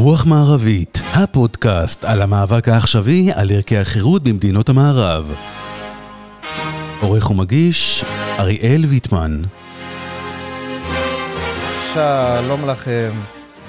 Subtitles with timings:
[0.00, 5.34] רוח מערבית, הפודקאסט על המאבק העכשווי על ערכי החירות במדינות המערב.
[7.00, 8.04] עורך ומגיש,
[8.38, 9.42] אריאל ויטמן.
[11.94, 13.12] שלום לכם,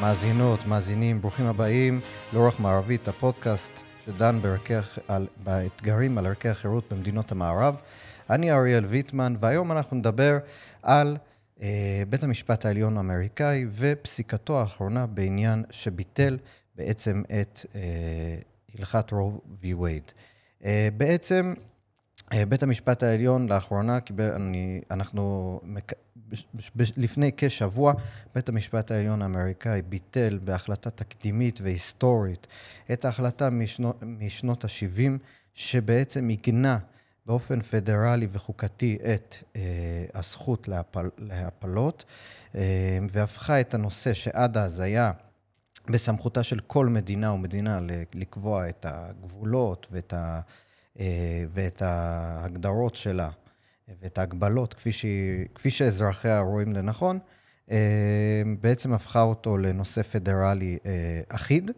[0.01, 1.99] מאזינות, מאזינים, ברוכים הבאים
[2.33, 3.71] לרוח מערבית, הפודקאסט
[4.05, 4.73] שדן בערכי,
[5.07, 7.75] על, באתגרים על ערכי החירות במדינות המערב.
[8.29, 10.37] אני אריאל ויטמן, והיום אנחנו נדבר
[10.83, 11.17] על
[12.09, 16.37] בית המשפט העליון האמריקאי ופסיקתו האחרונה בעניין שביטל
[16.75, 17.81] בעצם את אה,
[18.77, 20.03] הלכת רו וי וייד.
[20.65, 21.53] אה, בעצם
[22.49, 25.61] בית המשפט העליון לאחרונה קיבל, אני, אנחנו,
[26.97, 27.93] לפני כשבוע,
[28.35, 32.47] בית המשפט העליון האמריקאי ביטל בהחלטה תקדימית והיסטורית
[32.93, 35.11] את ההחלטה משנות, משנות ה-70,
[35.53, 36.77] שבעצם עיגנה
[37.29, 39.61] באופן פדרלי וחוקתי את אה,
[40.13, 42.05] הזכות להפל, להפלות,
[42.55, 45.11] אה, והפכה את הנושא שעד אז היה
[45.89, 47.79] בסמכותה של כל מדינה ומדינה
[48.13, 50.41] לקבוע את הגבולות ואת, ה,
[50.99, 53.29] אה, ואת ההגדרות שלה
[54.01, 55.05] ואת ההגבלות כפי, ש,
[55.55, 57.19] כפי שאזרחיה רואים לנכון,
[57.71, 61.71] אה, בעצם הפכה אותו לנושא פדרלי אה, אחיד.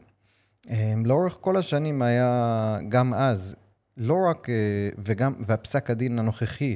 [0.70, 3.56] אה, לאורך כל השנים היה, גם אז,
[3.97, 4.56] לא רק, אה,
[4.97, 6.75] וגם, והפסק הדין הנוכחי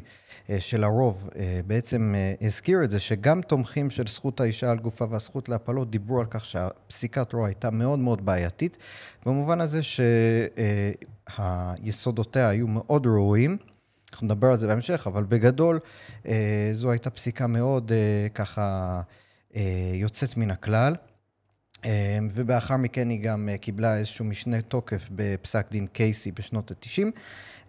[0.50, 5.06] אה, של הרוב אה, בעצם הזכיר את זה, שגם תומכים של זכות האישה על גופה
[5.10, 8.78] והזכות להפלות דיברו על כך שהפסיקת רוע הייתה מאוד מאוד בעייתית,
[9.26, 9.80] במובן הזה
[11.28, 13.58] שהיסודותיה היו מאוד ראויים.
[14.12, 15.80] אנחנו נדבר על זה בהמשך, אבל בגדול
[16.74, 17.92] זו הייתה פסיקה מאוד
[18.34, 19.02] ככה
[19.94, 20.96] יוצאת מן הכלל.
[21.86, 27.04] אמ, ולאחר מכן היא גם אה, קיבלה איזשהו משנה תוקף בפסק דין קייסי בשנות ה-90.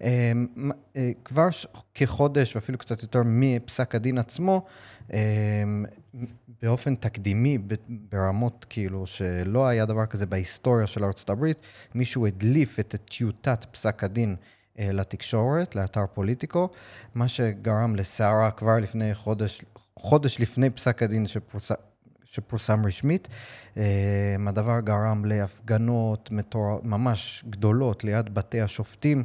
[0.00, 1.48] אמ, אה, כבר
[1.94, 4.66] כחודש, ואפילו קצת יותר מפסק הדין עצמו,
[5.12, 5.84] אמ,
[6.62, 7.58] באופן תקדימי,
[7.88, 11.60] ברמות כאילו שלא היה דבר כזה בהיסטוריה של הברית,
[11.94, 14.36] מישהו הדליף את טיוטת פסק הדין
[14.78, 16.68] אה, לתקשורת, לאתר פוליטיקו,
[17.14, 19.64] מה שגרם לסערה כבר לפני חודש,
[19.98, 21.74] חודש לפני פסק הדין שפורסם.
[22.36, 23.28] שפורסם רשמית.
[23.76, 26.80] אה, הדבר גרם להפגנות מטור...
[26.82, 29.24] ממש גדולות ליד בתי השופטים,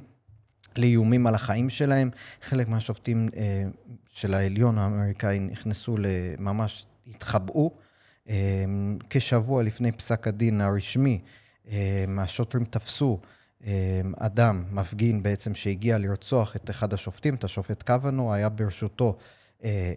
[0.75, 2.09] לאיומים על החיים שלהם.
[2.41, 3.63] חלק מהשופטים אה,
[4.09, 7.71] של העליון האמריקאי נכנסו לממש, התחבאו.
[8.29, 8.35] אה,
[9.09, 11.21] כשבוע לפני פסק הדין הרשמי,
[12.17, 13.19] השוטרים תפסו
[14.17, 19.17] אדם, מפגין בעצם, שהגיע לרצוח את אחד השופטים, את השופט קוונו, היה ברשותו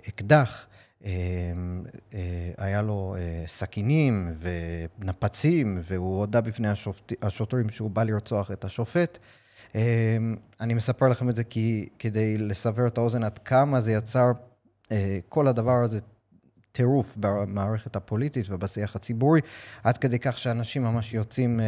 [0.08, 0.66] אקדח.
[1.04, 1.82] אמ,
[2.14, 2.20] אה,
[2.58, 4.34] היה לו אה, סכינים
[4.98, 9.18] ונפצים, והוא הודה בפני השופט, השוטרים שהוא בא לרצוח את השופט.
[9.74, 9.80] אמ,
[10.60, 14.32] אני מספר לכם את זה כי, כדי לסבר את האוזן עד כמה זה יצר,
[14.92, 16.00] אה, כל הדבר הזה,
[16.72, 19.40] טירוף במערכת הפוליטית ובשיח הציבורי,
[19.84, 21.60] עד כדי כך שאנשים ממש יוצאים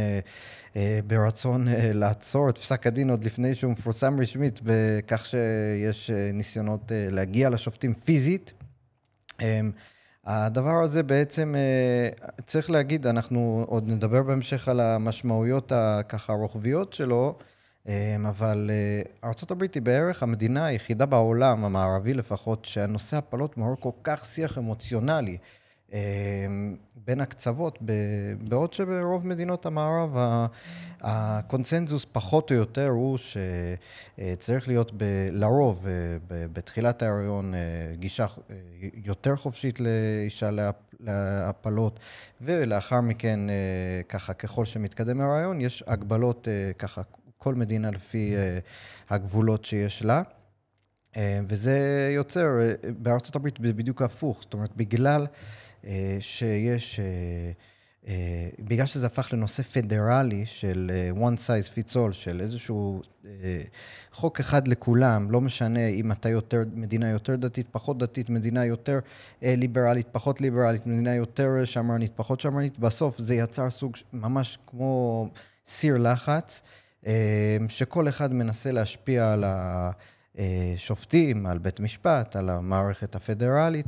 [1.06, 7.94] ברצון לעצור את פסק הדין עוד לפני שהוא מפורסם רשמית, בכך שיש ניסיונות להגיע לשופטים
[7.94, 8.52] פיזית.
[9.40, 9.70] אמ,
[10.24, 12.08] הדבר הזה בעצם, אה,
[12.46, 17.38] צריך להגיד, אנחנו עוד נדבר בהמשך על המשמעויות הככה הרוחביות שלו,
[17.86, 17.92] אמ,
[18.28, 24.24] אבל אה, ארה"ב היא בערך המדינה היחידה בעולם, המערבי לפחות, שהנושא הפלות מעורר כל כך
[24.24, 25.38] שיח אמוציונלי.
[25.92, 26.76] אמ,
[27.06, 27.78] בין הקצוות,
[28.40, 30.16] בעוד שברוב מדינות המערב
[31.00, 35.86] הקונצנזוס פחות או יותר הוא שצריך להיות ב, לרוב
[36.28, 37.60] בתחילת ההריון אה,
[37.94, 38.56] גישה אה,
[38.94, 40.50] יותר חופשית לאישה
[41.00, 42.00] להפלות,
[42.40, 46.48] ולאחר מכן, אה, ככה, ככל שמתקדם ההריון, יש הגבלות,
[46.78, 47.02] ככה,
[47.38, 48.34] כל מדינה לפי
[49.10, 50.22] הגבולות שיש לה.
[51.48, 52.46] וזה יוצר,
[52.98, 55.26] בארצות הברית בדיוק הפוך, זאת אומרת, בגלל...
[55.86, 57.00] אה, שיש,
[58.08, 63.02] אה, בגלל שזה הפך לנושא פדרלי של one size fits all, של איזשהו
[64.12, 68.98] חוק אחד לכולם, לא משנה אם אתה יותר, מדינה יותר דתית, פחות דתית, מדינה יותר
[69.42, 75.28] ליברלית, פחות ליברלית, מדינה יותר שמרנית, פחות שמרנית, בסוף זה יצר סוג ממש כמו
[75.66, 76.62] סיר לחץ,
[77.68, 79.44] שכל אחד מנסה להשפיע על
[80.38, 83.86] השופטים, על בית משפט, על המערכת הפדרלית.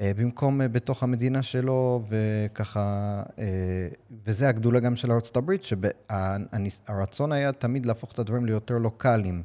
[0.00, 3.88] אה, במקום אה, בתוך המדינה שלו, וככה, אה,
[4.26, 9.42] וזה הגדולה גם של ארה"ב, שהרצון היה תמיד להפוך את הדברים ליותר לוקאליים.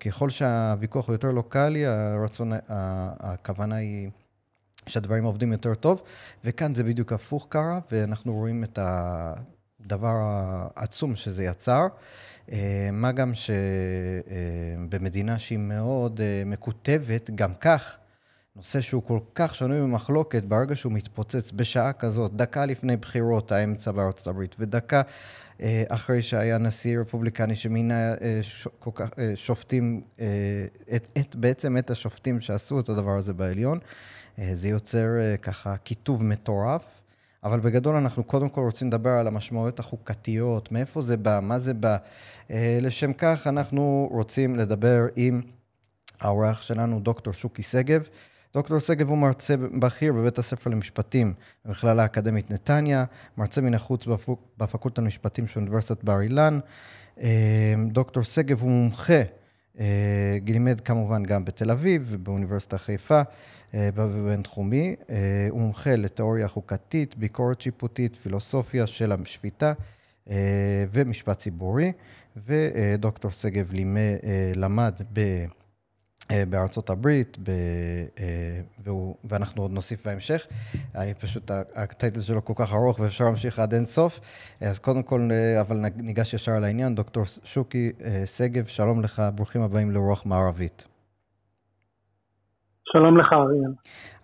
[0.00, 4.10] ככל שהוויכוח הוא יותר לוקאלי, הרצון, הכוונה היא
[4.86, 6.02] שהדברים עובדים יותר טוב,
[6.44, 10.14] וכאן זה בדיוק הפוך קרה, ואנחנו רואים את הדבר
[10.74, 11.86] העצום שזה יצר.
[12.92, 13.32] מה גם
[14.84, 17.96] שבמדינה שהיא מאוד מקוטבת, גם כך,
[18.56, 23.90] נושא שהוא כל כך שנוי במחלוקת, ברגע שהוא מתפוצץ בשעה כזאת, דקה לפני בחירות האמצע
[23.92, 25.02] בארצות הברית, ודקה
[25.60, 28.40] אה, אחרי שהיה נשיא רפובליקני שמינה אה,
[29.18, 30.00] אה, שופטים,
[30.96, 33.78] את, את, בעצם את השופטים שעשו את הדבר הזה בעליון,
[34.52, 35.08] זה יוצר
[35.42, 36.84] ככה קיטוב מטורף.
[37.44, 41.74] אבל בגדול אנחנו קודם כל רוצים לדבר על המשמעויות החוקתיות, מאיפה זה בא, מה זה
[41.74, 41.96] בא.
[42.80, 45.42] לשם כך אנחנו רוצים לדבר עם
[46.20, 48.08] האורח שלנו, דוקטור שוקי שגב.
[48.54, 51.34] דוקטור שגב הוא מרצה בכיר בבית הספר למשפטים
[51.64, 53.04] במכללה האקדמית נתניה,
[53.38, 54.06] מרצה מן החוץ
[54.58, 56.58] בפקולטה למשפטים של אוניברסיטת בר אילן.
[57.20, 59.22] אה, דוקטור שגב הוא מומחה,
[59.78, 63.22] אה, לימד כמובן גם בתל אביב ובאוניברסיטת חיפה,
[63.74, 64.96] אה, בבינתחומי.
[65.50, 69.72] הוא מומחה לתיאוריה חוקתית, ביקורת שיפוטית, פילוסופיה של השפיטה
[70.90, 71.92] ומשפט ציבורי.
[72.36, 73.72] ודוקטור שגב
[74.54, 75.44] למד ב...
[76.30, 77.50] אה, בארצות הברית, ב,
[78.18, 80.46] אה, והוא, ואנחנו עוד נוסיף בהמשך.
[80.94, 84.20] אני פשוט, הטייטל שלו כל כך ארוך ואפשר להמשיך עד אין סוף.
[84.60, 86.94] אז קודם כל, אה, אבל ניגש ישר לעניין.
[86.94, 87.92] דוקטור שוקי
[88.36, 90.88] שגב, שלום לך, ברוכים הבאים לרוח מערבית.
[92.84, 93.72] שלום לך, אריאל.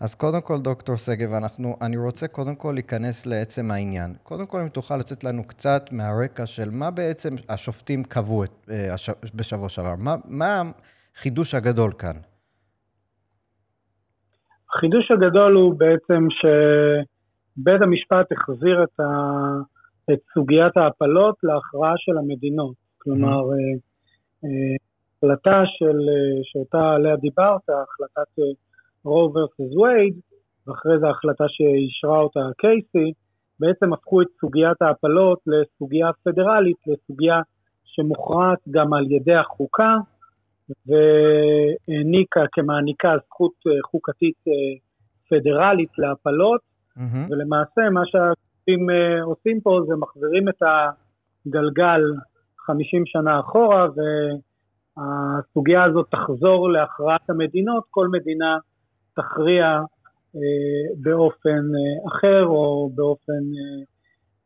[0.01, 4.15] אז קודם כל, דוקטור שגב, אנחנו, אני רוצה קודם כל להיכנס לעצם העניין.
[4.23, 8.71] קודם כל, אם תוכל לתת לנו קצת מהרקע של מה בעצם השופטים קבעו את,
[9.35, 9.95] בשבוע שעבר.
[9.99, 10.17] מה...
[10.25, 10.63] מה
[11.17, 12.17] החידוש הגדול כאן?
[14.75, 19.05] החידוש הגדול הוא בעצם שבית המשפט החזיר את, ה...
[20.13, 22.75] את סוגיית ההפלות להכרעה של המדינות.
[22.99, 24.47] כלומר, mm-hmm.
[25.17, 25.99] החלטה של,
[26.43, 28.31] שאותה עליה דיברת, החלטת
[29.05, 30.15] רו versus וייד,
[30.67, 33.13] ואחרי זה החלטה שאישרה אותה קייסי,
[33.61, 37.41] בעצם הפכו את סוגיית ההפלות לסוגיה פדרלית, לסוגיה
[37.85, 39.97] שמוכרעת גם על ידי החוקה,
[40.87, 44.53] והעניקה כמעניקה זכות אה, חוקתית אה,
[45.31, 47.33] פדרלית להפלות, mm-hmm.
[47.33, 52.01] ולמעשה מה שהשופטים אה, עושים פה זה מחזירים את הגלגל
[52.59, 53.87] 50 שנה אחורה,
[54.97, 58.59] והסוגיה הזאת תחזור להכרעת המדינות, כל מדינה
[59.17, 59.81] תכריע
[61.03, 61.63] באופן
[62.09, 63.43] אחר או באופן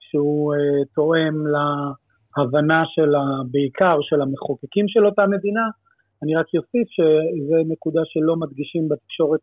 [0.00, 0.54] שהוא
[0.94, 3.12] תואם להבנה של,
[3.50, 5.62] בעיקר של המחוקקים של אותה מדינה,
[6.24, 9.40] אני רק אוסיף שזו נקודה שלא מדגישים בתקשורת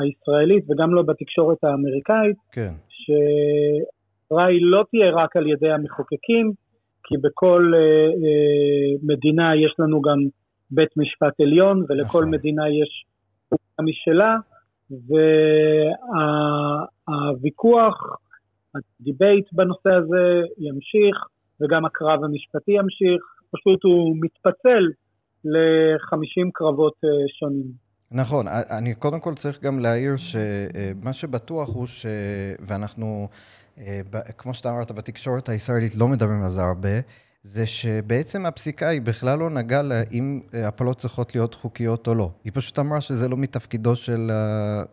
[0.00, 2.72] הישראלית וגם לא בתקשורת האמריקאית, כן.
[2.88, 6.52] שההכרעה לא תהיה רק על ידי המחוקקים,
[7.04, 10.18] כי בכל אה, אה, מדינה יש לנו גם
[10.70, 12.30] בית משפט עליון, ולכל נכון.
[12.30, 13.04] מדינה יש
[13.48, 14.36] חוקה משלה,
[17.08, 17.96] והוויכוח,
[18.74, 21.16] ה debate בנושא הזה ימשיך,
[21.60, 24.84] וגם הקרב המשפטי ימשיך, פשוט הוא מתפצל
[25.44, 27.88] ל-50 קרבות אה, שונים.
[28.10, 32.06] נכון, אני קודם כל צריך גם להעיר שמה שבטוח הוא ש...
[32.60, 33.28] ואנחנו,
[33.78, 34.00] אה,
[34.38, 36.98] כמו שאתה אמרת, בתקשורת הישראלית לא מדברים על זה הרבה,
[37.42, 42.30] זה שבעצם הפסיקה היא בכלל לא נגעה לאם הפלות צריכות להיות חוקיות או לא.
[42.44, 44.30] היא פשוט אמרה שזה לא מתפקידו של...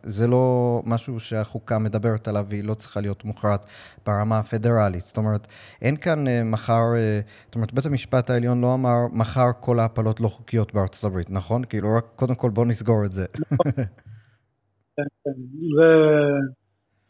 [0.03, 3.65] זה לא משהו שהחוקה מדברת עליו והיא לא צריכה להיות מוכרעת
[4.05, 5.01] ברמה הפדרלית.
[5.01, 5.47] זאת אומרת,
[5.81, 6.83] אין כאן אה, מחר...
[6.95, 11.29] אה, זאת אומרת, בית המשפט העליון לא אמר מחר כל ההפלות לא חוקיות בארצות הברית,
[11.29, 11.63] נכון?
[11.63, 13.25] כאילו, רק קודם כל בוא נסגור את זה.
[15.77, 15.89] זה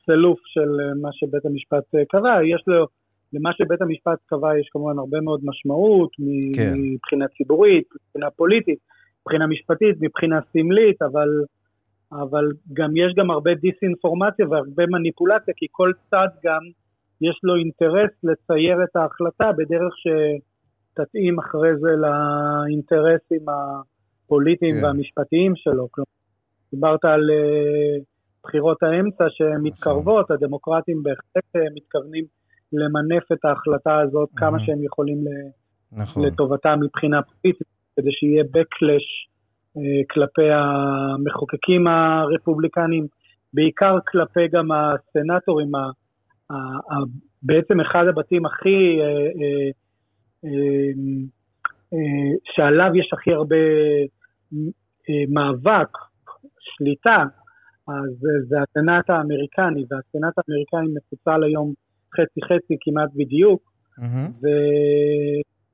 [0.05, 0.69] סילוף של
[1.01, 2.43] מה שבית המשפט אה, קבע.
[2.55, 2.87] יש לו...
[3.33, 6.09] למה שבית המשפט קבע יש כמובן הרבה מאוד משמעות
[6.55, 6.73] כן.
[6.77, 8.79] מבחינה ציבורית, מבחינה פוליטית,
[9.21, 11.29] מבחינה משפטית, מבחינה סמלית, אבל,
[12.11, 16.61] אבל גם יש גם הרבה דיסאינפורמציה והרבה מניפולציה, כי כל צד גם
[17.21, 24.83] יש לו אינטרס לצייר את ההחלטה בדרך שתתאים אחרי זה לאינטרסים הפוליטיים כן.
[24.83, 25.87] והמשפטיים שלו.
[25.91, 26.07] כלומר,
[26.73, 28.03] דיברת על uh,
[28.43, 30.35] בחירות האמצע שמתקרבות, נכון.
[30.35, 32.25] הדמוקרטים בהחלט uh, מתכוונים
[32.73, 34.39] למנף את ההחלטה הזאת mm-hmm.
[34.39, 35.17] כמה שהם יכולים
[35.91, 36.25] נכון.
[36.25, 39.09] לטובתם מבחינה פוליטית, כדי שיהיה backlash
[39.77, 43.07] אה, כלפי המחוקקים הרפובליקנים,
[43.53, 45.79] בעיקר כלפי גם הסנטורים, ה,
[46.49, 46.95] ה, ה,
[47.43, 49.69] בעצם אחד הבתים הכי, אה, אה,
[50.45, 50.91] אה,
[51.93, 53.55] אה, שעליו יש הכי הרבה
[55.09, 55.89] אה, מאבק,
[56.59, 57.23] שליטה,
[57.87, 58.11] אז
[58.47, 61.73] זה הסנאט האמריקני, והסנאט האמריקני מפוצל היום
[62.15, 63.61] חצי-חצי כמעט בדיוק,
[63.99, 64.45] mm-hmm.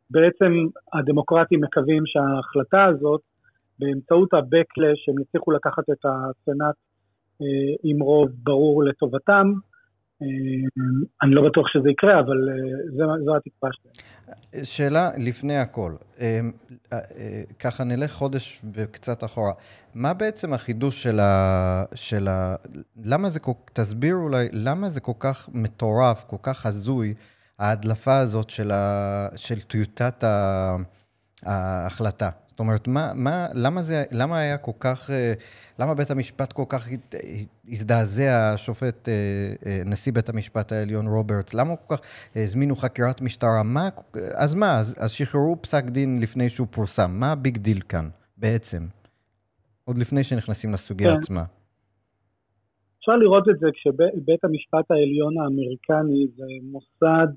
[0.10, 0.54] ובעצם
[0.94, 3.22] הדמוקרטים מקווים שההחלטה הזאת,
[3.80, 6.76] באמצעות ה-Backlash, הם יצליחו לקחת את הסנאט
[7.42, 9.54] אה, עם רוב ברור לטובתם,
[11.24, 12.38] אני לא בטוח שזה יקרה, אבל
[13.26, 14.66] זו התקווה שלהם.
[14.66, 15.94] שאלה לפני הכל,
[17.60, 19.54] ככה נלך חודש וקצת אחורה.
[19.96, 21.84] מה בעצם החידוש של ה...
[21.96, 22.56] של ה...
[23.06, 23.52] למה זה כל...
[23.74, 27.14] תסביר אולי, למה זה כל כך מטורף, כל כך הזוי,
[27.60, 29.28] ההדלפה הזאת של, ה...
[29.36, 30.24] של טיוטת
[31.46, 32.30] ההחלטה?
[32.62, 35.34] אומרת, מה, מה, למה, זה, למה היה כל כך, אה,
[35.80, 36.88] למה בית המשפט כל כך
[37.68, 39.14] הזדעזע, השופט, אה,
[39.66, 42.02] אה, נשיא בית המשפט העליון רוברטס, למה כל כך
[42.36, 43.64] הזמינו חקירת משטרה?
[43.64, 43.90] מה,
[44.36, 48.10] אז מה, אז, אז שחררו פסק דין לפני שהוא פורסם, מה ה big deal כאן
[48.38, 48.84] בעצם?
[49.86, 51.20] עוד לפני שנכנסים לסוגיה כן.
[51.20, 51.44] עצמה.
[53.00, 57.28] אפשר לראות את זה כשבית המשפט העליון האמריקני זה מוסד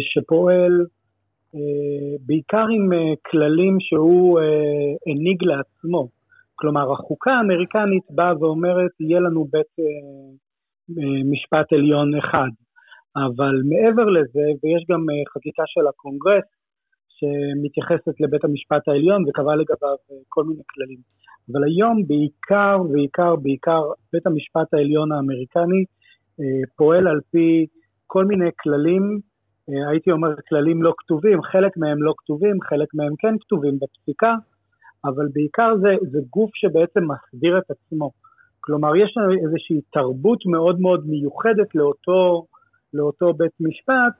[0.00, 0.86] שפועל
[2.26, 4.44] בעיקר עם אה, כללים שהוא אה,
[5.06, 6.08] הנהיג לעצמו.
[6.54, 9.86] כלומר, החוקה האמריקנית באה ואומרת, יהיה לנו בית
[11.30, 12.48] משפט עליון אחד.
[13.16, 16.44] אבל מעבר לזה, ויש גם חקיקה של הקונגרס
[17.16, 19.96] שמתייחסת לבית המשפט העליון וקבעה לגביו
[20.28, 20.98] כל מיני כללים.
[21.52, 25.84] אבל היום בעיקר, בעיקר, בעיקר בית המשפט העליון האמריקני
[26.76, 27.66] פועל על פי
[28.06, 29.27] כל מיני כללים אה,
[29.90, 34.34] הייתי אומר כללים לא כתובים, חלק מהם לא כתובים, חלק מהם כן כתובים בפסיקה,
[35.04, 38.10] אבל בעיקר זה, זה גוף שבעצם מסדיר את עצמו.
[38.60, 42.46] כלומר, יש לנו איזושהי תרבות מאוד מאוד מיוחדת לאותו,
[42.94, 44.14] לאותו בית משפט,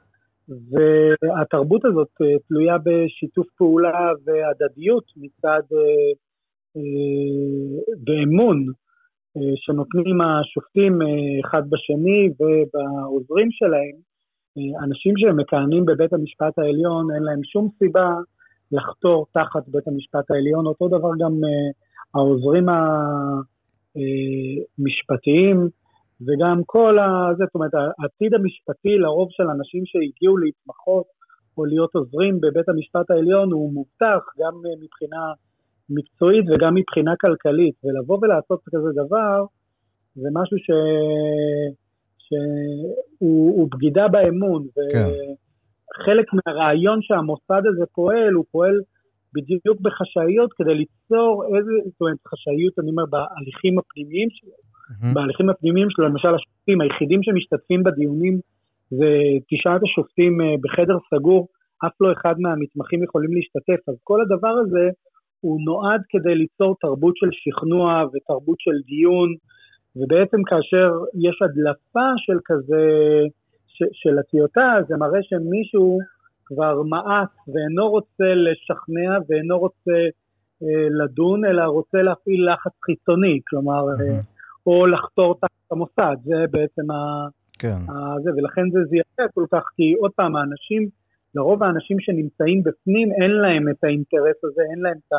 [0.48, 5.62] והתרבות הזאת אה, תלויה בשיתוף פעולה והדדיות מצד,
[8.04, 8.64] באמון
[9.36, 10.98] אה, שנותנים השופטים
[11.44, 14.07] אחד בשני ובעוזרים שלהם,
[14.84, 18.14] אנשים שמכהנים בבית המשפט העליון, אין להם שום סיבה
[18.72, 20.66] לחתור תחת בית המשפט העליון.
[20.66, 21.72] אותו דבר גם uh,
[22.14, 22.66] העוזרים
[24.78, 25.70] המשפטיים, uh,
[26.26, 27.30] וגם כל ה...
[27.38, 31.06] זאת אומרת, העתיד המשפטי לרוב של אנשים שהגיעו להתמחות
[31.58, 35.22] או להיות עוזרים בבית המשפט העליון הוא מובטח גם uh, מבחינה
[35.90, 37.74] מקצועית וגם מבחינה כלכלית.
[37.84, 39.44] ולבוא ולעשות כזה דבר,
[40.14, 40.70] זה משהו ש...
[42.28, 44.66] שהוא בגידה באמון.
[44.92, 45.08] כן.
[46.00, 48.80] וחלק מהרעיון שהמוסד הזה פועל, הוא פועל
[49.34, 54.50] בדיוק בחשאיות כדי ליצור איזה, זאת אומרת, חשאיות, אני אומר, בהליכים הפנימיים שלו.
[54.50, 55.14] Mm-hmm.
[55.14, 58.40] בהליכים הפנימיים שלו, למשל השופטים, היחידים שמשתתפים בדיונים
[58.90, 59.10] זה
[59.50, 61.48] תשעת השופטים אה, בחדר סגור,
[61.86, 63.88] אף לא אחד מהמתמחים יכולים להשתתף.
[63.88, 64.90] אז כל הדבר הזה
[65.40, 69.34] הוא נועד כדי ליצור תרבות של שכנוע ותרבות של דיון,
[69.98, 72.82] ובעצם כאשר יש הדלפה של כזה,
[73.66, 75.98] ש, של הטיוטה, זה מראה שמישהו
[76.44, 79.98] כבר מאס ואינו רוצה לשכנע ואינו רוצה
[80.62, 84.02] אה, לדון, אלא רוצה להפעיל לחץ חיצוני, כלומר, mm-hmm.
[84.02, 84.20] אה,
[84.66, 87.28] או לחתור תחת המוסד, זה בעצם ה...
[87.58, 87.78] כן.
[87.88, 90.88] ה, זה, ולכן זה זעזע כל כך, כי עוד פעם, האנשים,
[91.34, 95.12] לרוב האנשים שנמצאים בפנים, אין להם את האינטרס הזה, אין להם את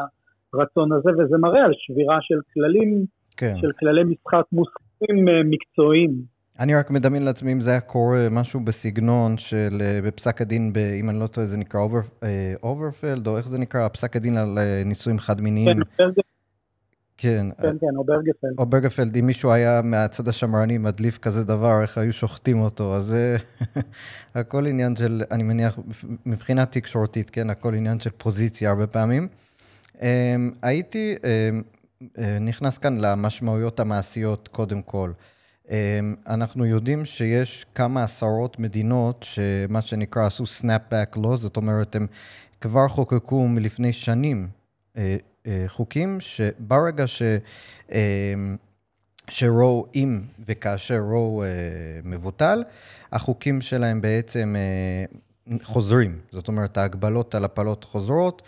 [0.53, 3.05] הרצון הזה, וזה מראה על שבירה של כללים
[3.39, 3.55] כן.
[3.58, 6.12] של כללי משחק מוסכמים אה, מקצועיים.
[6.60, 10.77] אני רק מדמיין לעצמי אם זה היה קורה משהו בסגנון של, אה, בפסק הדין, ב,
[10.77, 13.88] אם אני לא טועה, זה נקרא אובר, אה, אוברפלד, או איך זה נקרא?
[13.88, 15.77] פסק הדין על נישואים חד-מיניים.
[15.98, 16.03] כן,
[17.17, 18.51] כן, כן, כן, אוברגפלד.
[18.58, 23.38] אוברגפלד, אם מישהו היה מהצד השמרני מדליף כזה דבר, איך היו שוחטים אותו, אז זה
[24.36, 25.79] הכל עניין של, אני מניח,
[26.25, 29.27] מבחינה תקשורתית, כן, הכל עניין של פוזיציה הרבה פעמים.
[30.62, 31.50] הייתי אה,
[32.41, 35.12] נכנס כאן למשמעויות המעשיות קודם כל.
[35.70, 42.08] אה, אנחנו יודעים שיש כמה עשרות מדינות שמה שנקרא עשו snapback law, זאת אומרת, הם
[42.62, 44.48] כבר חוקקו מלפני שנים
[44.98, 45.18] אה,
[45.68, 47.22] חוקים שברגע ש...
[49.32, 51.44] שרו, אם וכאשר רו
[52.03, 52.63] מבוטל,
[53.12, 54.56] החוקים שלהם בעצם
[55.63, 56.20] חוזרים.
[56.32, 58.41] זאת אומרת, ההגבלות על הפלות חוזרות,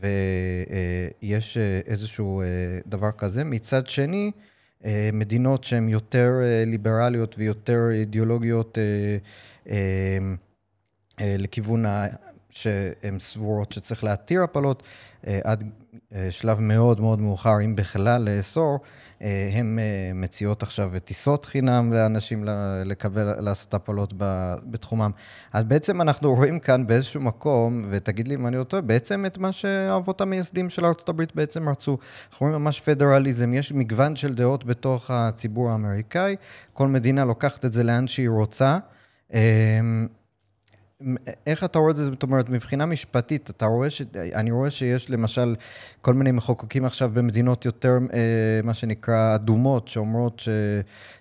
[0.00, 2.46] ויש אה, איזשהו אה,
[2.86, 3.44] דבר כזה.
[3.44, 4.30] מצד שני,
[4.84, 6.30] אה, מדינות שהן יותר
[6.66, 8.78] ליברליות ויותר אידיאולוגיות
[11.20, 11.84] לכיוון
[12.50, 14.82] שהן סבורות שצריך להתיר הפלות,
[15.44, 15.64] עד
[16.30, 18.78] שלב מאוד מאוד מאוחר, אם בכלל לאסור,
[19.22, 22.44] אה, הן אה, מציעות עכשיו טיסות חינם לאנשים
[22.84, 24.14] לקבל, לעשות הפלות
[24.70, 25.10] בתחומם.
[25.52, 29.38] אז בעצם אנחנו רואים כאן באיזשהו מקום, ותגיד לי אם אני לא טועה, בעצם את
[29.38, 31.98] מה שהאבות המייסדים של הברית בעצם רצו.
[32.30, 36.36] אנחנו רואים ממש פדרליזם, יש מגוון של דעות בתוך הציבור האמריקאי,
[36.72, 38.78] כל מדינה לוקחת את זה לאן שהיא רוצה.
[41.46, 44.02] איך אתה רואה את זה, זאת אומרת, מבחינה משפטית, אתה רואה ש...
[44.34, 45.54] אני רואה שיש למשל
[46.00, 50.42] כל מיני מחוקקים עכשיו במדינות יותר, אה, מה שנקרא, אדומות, שאומרות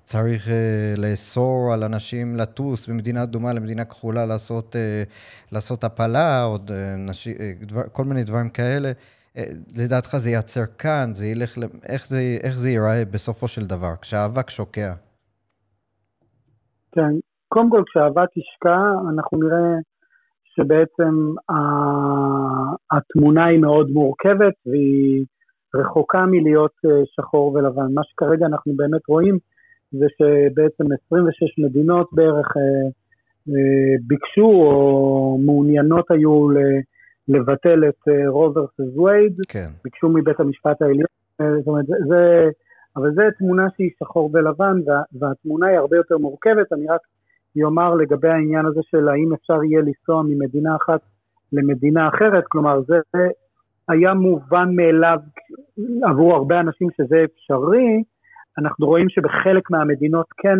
[0.04, 0.54] שצריך אה,
[0.98, 5.04] לאסור על אנשים לטוס ממדינה אדומה למדינה כחולה, לעשות, אה,
[5.52, 6.58] לעשות הפלה, או
[6.98, 8.92] נשי, דבר, כל מיני דברים כאלה.
[9.76, 14.50] לדעתך זה ייעצר כאן, זה ילך, איך זה, איך זה ייראה בסופו של דבר, כשהאבק
[14.50, 14.94] שוקע?
[16.92, 18.78] כן, קודם כל כשהאהבה תשקע,
[19.14, 19.76] אנחנו נראה
[20.56, 21.34] שבעצם
[22.92, 25.26] התמונה היא מאוד מורכבת והיא
[25.76, 27.94] רחוקה מלהיות אה, שחור ולבן.
[27.94, 29.38] מה שכרגע אנחנו באמת רואים
[29.92, 32.62] זה שבעצם 26 מדינות בערך אה,
[33.50, 36.48] אה, ביקשו או מעוניינות היו
[37.28, 39.70] לבטל את רוברס ווייד, כן.
[39.84, 41.06] ביקשו מבית המשפט העליון,
[41.58, 42.50] זאת אומרת, זה,
[42.96, 47.02] אבל זו תמונה שהיא שחור ולבן וה, והתמונה היא הרבה יותר מורכבת, אני רק
[47.56, 51.02] יאמר לגבי העניין הזה של האם אפשר יהיה לנסוע ממדינה אחת
[51.54, 52.98] למדינה אחרת, כלומר זה
[53.90, 55.18] היה מובן מאליו
[56.04, 58.04] עבור הרבה אנשים שזה אפשרי,
[58.58, 60.58] אנחנו רואים שבחלק מהמדינות כן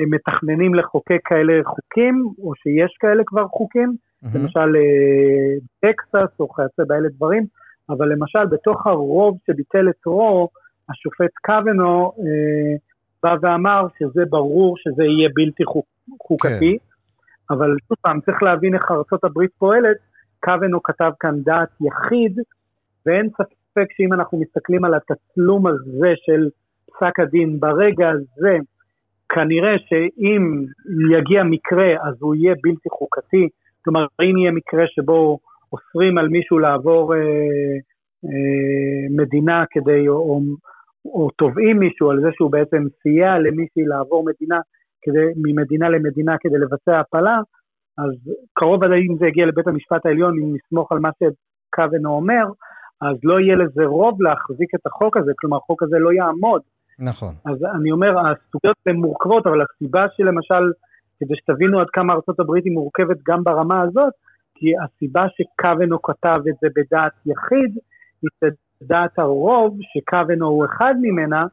[0.00, 4.38] מתכננים לחוקק כאלה חוקים, או שיש כאלה כבר חוקים, mm-hmm.
[4.38, 7.46] למשל אה, טקסס או כיוצא באלה דברים,
[7.90, 10.48] אבל למשל בתוך הרוב שביטל את רו,
[10.90, 12.76] השופט קוונו, אה,
[13.22, 15.86] בא ואמר שזה ברור שזה יהיה בלתי חוק,
[16.22, 17.54] חוקתי, כן.
[17.54, 19.96] אבל שוב פעם, צריך להבין איך ארה"ב פועלת,
[20.40, 22.38] קוונו כתב כאן דעת יחיד,
[23.06, 26.48] ואין ספק שאם אנחנו מסתכלים על התצלום הזה של
[26.86, 28.58] פסק הדין ברגע הזה,
[29.28, 30.64] כנראה שאם
[31.18, 33.48] יגיע מקרה אז הוא יהיה בלתי חוקתי,
[33.84, 35.38] כלומר אם יהיה מקרה שבו
[35.72, 37.20] אוסרים על מישהו לעבור אה,
[38.24, 40.40] אה, מדינה כדי, או, או
[41.04, 44.58] או תובעים מישהו על זה שהוא בעצם סייע למישהי לעבור מדינה,
[45.02, 47.38] כדי, ממדינה למדינה כדי לבצע הפלה,
[47.98, 52.44] אז קרוב עדיין אם זה יגיע לבית המשפט העליון, אם נסמוך על מה שקוונו אומר,
[53.00, 56.62] אז לא יהיה לזה רוב להחזיק את החוק הזה, כלומר החוק הזה לא יעמוד.
[56.98, 57.34] נכון.
[57.44, 60.72] אז אני אומר, הסוגיות הן מורכבות, אבל הסיבה שלמשל,
[61.20, 64.12] כדי שתבינו עד כמה ארה"ב היא מורכבת גם ברמה הזאת,
[64.54, 67.78] כי הסיבה שקוונו כתב את זה בדעת יחיד,
[68.22, 68.30] היא
[68.86, 71.46] דעת הרוב, שקוונו הוא אחד ממנה,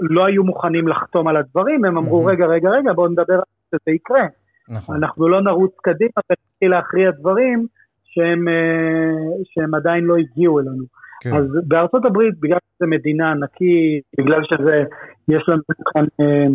[0.00, 3.40] לא היו מוכנים לחתום על הדברים, הם אמרו, רגע, רגע, רגע, בואו נדבר על
[3.72, 4.26] זה, שזה יקרה.
[4.68, 4.96] נכון.
[4.96, 7.66] אנחנו לא נרוץ קדימה ונתחיל להכריע דברים
[8.04, 10.84] שהם, אה, שהם עדיין לא הגיעו אלינו.
[11.20, 11.32] כן.
[11.32, 14.84] אז בארצות הברית, בגלל שזה מדינה ענקית, בגלל שזה,
[15.28, 15.62] יש לנו
[15.94, 16.46] כאן אה,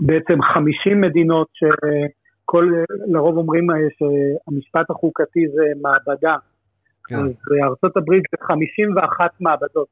[0.00, 2.72] בעצם 50 מדינות שכל,
[3.06, 6.36] לרוב אומרים אה, שהמשפט החוקתי זה מעבדה.
[7.08, 7.16] כן.
[7.16, 9.88] אז בארצות הברית זה 51 מעבדות,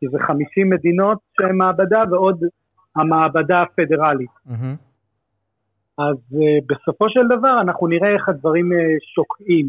[0.00, 2.40] כי זה 50 מדינות שהן מעבדה ועוד
[2.96, 4.30] המעבדה הפדרלית.
[4.46, 4.76] Mm-hmm.
[5.98, 8.76] אז uh, בסופו של דבר אנחנו נראה איך הדברים uh,
[9.14, 9.66] שוקעים,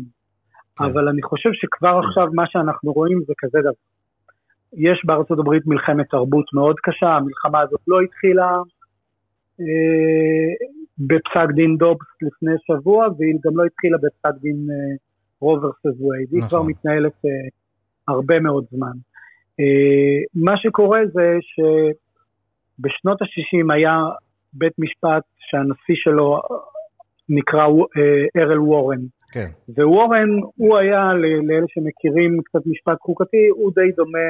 [0.78, 0.84] כן.
[0.84, 3.72] אבל אני חושב שכבר עכשיו מה שאנחנו רואים זה כזה דבר.
[4.74, 8.60] יש בארצות הברית מלחמת תרבות מאוד קשה, המלחמה הזאת לא התחילה
[9.62, 9.64] uh,
[10.98, 15.11] בפסק דין דובס לפני שבוע, והיא גם לא התחילה בפסק דין uh,
[15.42, 16.70] רו versus וייד, היא כבר נכון.
[16.70, 17.30] מתנהלת uh,
[18.08, 18.92] הרבה מאוד זמן.
[19.62, 21.38] Uh, מה שקורה זה
[22.80, 23.98] שבשנות ה-60 היה
[24.54, 26.42] בית משפט שהנשיא שלו
[27.30, 29.00] נקרא אה, ארל וורן.
[29.32, 29.50] כן.
[29.68, 34.30] ווורן, הוא היה, לאלה שמכירים קצת משפט חוקתי, הוא די דומה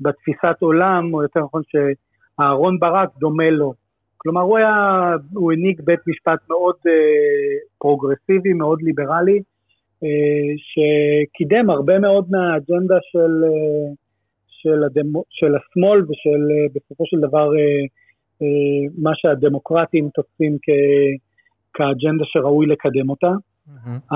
[0.00, 3.74] בתפיסת עולם, או יותר נכון שאהרון ברק דומה לו.
[4.16, 4.72] כלומר, הוא היה,
[5.34, 6.90] הוא הנהיג בית משפט מאוד אה,
[7.78, 9.42] פרוגרסיבי, מאוד ליברלי, אה,
[10.56, 13.94] שקידם הרבה מאוד מהאג'נדה של, אה,
[14.48, 17.50] של, הדמו, של השמאל ושל אה, בסופו של דבר
[18.98, 20.68] מה שהדמוקרטים תופסים כ,
[21.74, 23.32] כאג'נדה שראוי לקדם אותה.
[23.68, 24.14] Mm-hmm.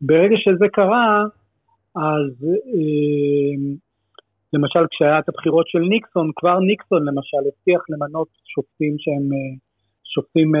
[0.00, 1.24] ברגע שזה קרה,
[1.96, 2.46] אז
[4.52, 9.28] למשל כשהיה את הבחירות של ניקסון, כבר ניקסון למשל הבטיח למנות שופטים שהם
[10.04, 10.52] שופטים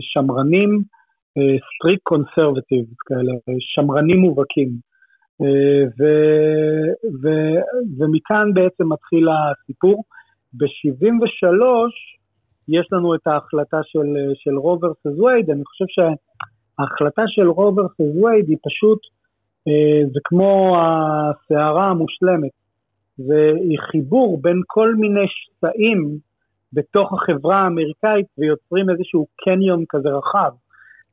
[0.00, 0.82] שמרנים,
[1.74, 4.68] סטריק קונסרבטיב כאלה, שמרנים מובהקים.
[5.42, 6.02] אה, ו,
[7.22, 7.28] ו,
[7.98, 10.04] ומכאן בעצם מתחיל הסיפור.
[10.52, 11.62] ב-73
[12.68, 18.00] יש לנו את ההחלטה של, של רו נגד וייד, אני חושב שההחלטה של רו נגד
[18.00, 18.98] וייד היא פשוט,
[19.68, 22.50] אה, זה כמו הסערה המושלמת,
[23.16, 23.52] זה
[23.90, 26.18] חיבור בין כל מיני שסעים
[26.72, 30.50] בתוך החברה האמריקאית ויוצרים איזשהו קניון כזה רחב.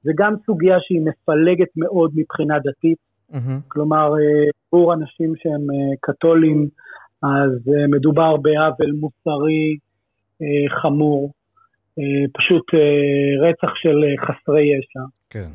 [0.04, 2.98] זה גם סוגיה שהיא מפלגת מאוד מבחינה דתית,
[3.32, 3.68] mm-hmm.
[3.68, 6.68] כלומר, אה, עבור אנשים שהם אה, קתולים,
[7.24, 9.78] אז אה, מדובר בעוול מוסרי
[10.82, 11.32] חמור,
[12.34, 12.64] פשוט
[13.42, 15.00] רצח של חסרי ישע.
[15.30, 15.50] כן.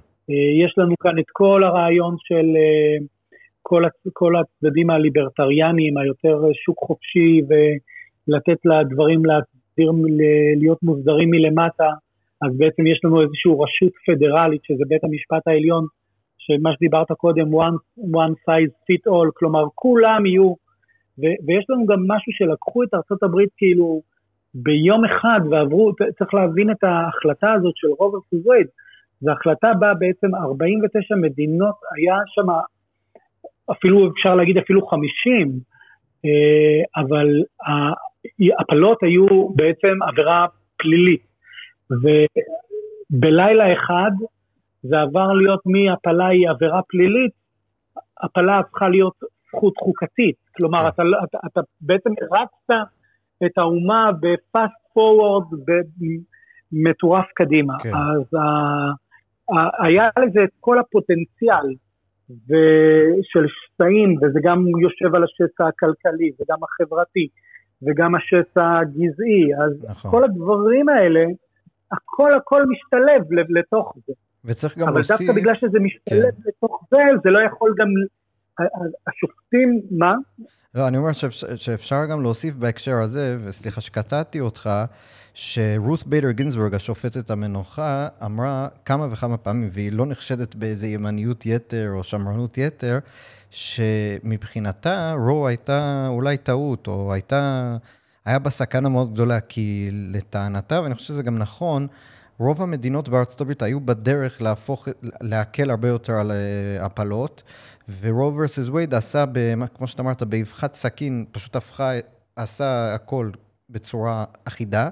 [0.64, 2.46] יש לנו כאן את כל הרעיון של
[3.62, 3.82] כל,
[4.12, 9.22] כל הצדדים הליברטריאניים, היותר שוק חופשי ולתת לדברים
[10.56, 11.90] להיות מוסדרים מלמטה,
[12.42, 15.84] אז בעצם יש לנו איזושהי רשות פדרלית, שזה בית המשפט העליון,
[16.38, 20.52] שמה שדיברת קודם, one, one size fit all, כלומר כולם יהיו,
[21.18, 24.02] ו, ויש לנו גם משהו שלקחו את ארה"ב כאילו
[24.54, 28.66] ביום אחד ועברו, צריך להבין את ההחלטה הזאת של רוברט ווייד,
[29.20, 32.48] זו החלטה בה בעצם 49 מדינות, היה שם
[33.72, 35.48] אפילו אפשר להגיד אפילו 50,
[36.24, 37.28] אה, אבל
[38.60, 40.46] הפלות היו בעצם עבירה
[40.76, 41.27] פלילית.
[41.90, 44.10] ובלילה אחד
[44.82, 47.32] זה עבר להיות מהפלה היא עבירה פלילית,
[48.22, 49.14] הפלה הפכה להיות
[49.48, 50.36] זכות חוקתית.
[50.56, 50.88] כלומר, כן.
[50.88, 52.90] אתה, אתה, אתה בעצם הרצת
[53.46, 55.86] את האומה בפאסט פורוורד
[56.72, 57.74] מטורף קדימה.
[57.82, 57.88] כן.
[57.94, 58.44] אז ה,
[59.54, 61.74] ה, היה לזה את כל הפוטנציאל
[63.22, 67.28] של שסעים, וזה גם יושב על השסע הכלכלי וגם החברתי
[67.82, 69.54] וגם השסע הגזעי.
[69.64, 70.10] אז נכון.
[70.10, 71.24] כל הדברים האלה,
[71.92, 74.12] הכל הכל משתלב לתוך זה.
[74.44, 75.10] וצריך גם להוסיף...
[75.10, 76.48] אבל דווקא בגלל שזה משתלב כן.
[76.48, 77.88] לתוך זה, זה לא יכול גם...
[79.06, 80.14] השופטים, מה?
[80.74, 84.70] לא, אני אומר שאפשר, שאפשר גם להוסיף בהקשר הזה, וסליחה שקטעתי אותך,
[85.34, 91.90] שרות ביידר גינזבורג, השופטת המנוחה, אמרה כמה וכמה פעמים, והיא לא נחשדת באיזה ימניות יתר
[91.94, 92.98] או שמרנות יתר,
[93.50, 97.76] שמבחינתה רו הייתה אולי טעות, או הייתה,
[98.28, 101.86] היה בה סכנה מאוד גדולה, כי לטענתה, ואני חושב שזה גם נכון,
[102.38, 104.88] רוב המדינות בארצות הברית היו בדרך להפוך,
[105.20, 107.42] להקל הרבה יותר על אה, הפלות,
[108.00, 109.24] ורוב ורסס וייד עשה,
[109.74, 111.90] כמו שאתה אמרת, באבחת סכין, פשוט הפכה,
[112.36, 113.30] עשה הכל
[113.70, 114.88] בצורה אחידה,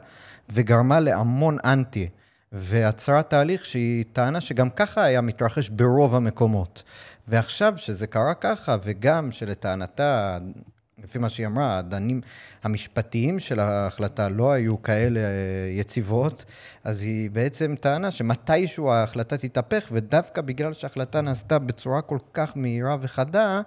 [0.49, 2.09] וגרמה להמון אנטי,
[2.53, 6.83] ועצרה תהליך שהיא טענה שגם ככה היה מתרחש ברוב המקומות.
[7.29, 10.39] ועכשיו שזה קרה ככה, וגם שלטענתה,
[11.05, 12.21] לפי מה שהיא אמרה, הדנים
[12.65, 16.45] המשפטיים של ההחלטה לא היו כאלה אה, יציבות,
[16.85, 22.97] אז היא בעצם טענה שמתישהו ההחלטה תתהפך, ודווקא בגלל שההחלטה נעשתה בצורה כל כך מהירה
[23.03, 23.61] וחדה,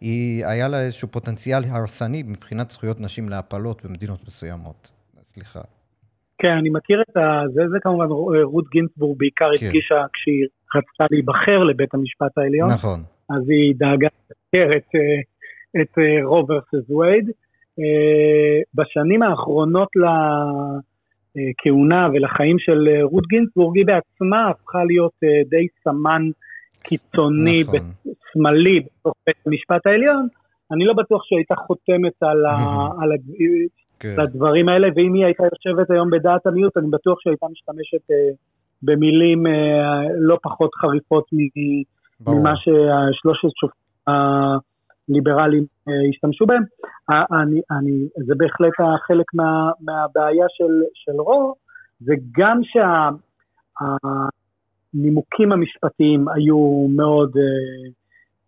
[0.00, 4.90] היא, היה לה איזשהו פוטנציאל הרסני מבחינת זכויות נשים להפלות במדינות מסוימות.
[5.26, 5.60] סליחה.
[6.42, 7.14] כן, אני מכיר את
[7.54, 8.06] זה, זה כמובן
[8.42, 9.66] רות גינצבורג בעיקר כן.
[9.66, 12.70] הדגישה כשהיא רצתה להיבחר לבית המשפט העליון.
[12.70, 13.00] נכון.
[13.30, 15.20] אז היא דאגה לבקר את, אה,
[15.80, 17.30] את אה, רוברס וייד.
[17.80, 19.88] אה, בשנים האחרונות
[21.36, 25.12] לכהונה ולחיים של רות גינצבורג, היא בעצמה הפכה להיות
[25.50, 26.22] די סמן
[26.82, 27.80] קיצוני, נכון.
[28.32, 30.28] שמאלי בתוך בית המשפט העליון.
[30.72, 32.56] אני לא בטוח שהייתה חותמת על, ה,
[33.00, 33.10] על,
[34.00, 34.14] כן.
[34.18, 38.16] לדברים האלה, ואם היא הייתה יושבת היום בדעת המיעוט, אני בטוח שהייתה משתמשת אה,
[38.82, 41.24] במילים אה, לא פחות חריפות
[42.26, 43.88] ממה ששלושת שופטים
[45.08, 46.62] הליברליים אה, השתמשו בהם.
[47.42, 48.72] אני, אני, זה בהחלט
[49.06, 51.54] חלק מה, מהבעיה של, של רו,
[52.00, 52.60] זה גם
[54.94, 57.42] שהנימוקים המשפטיים היו מאוד אה,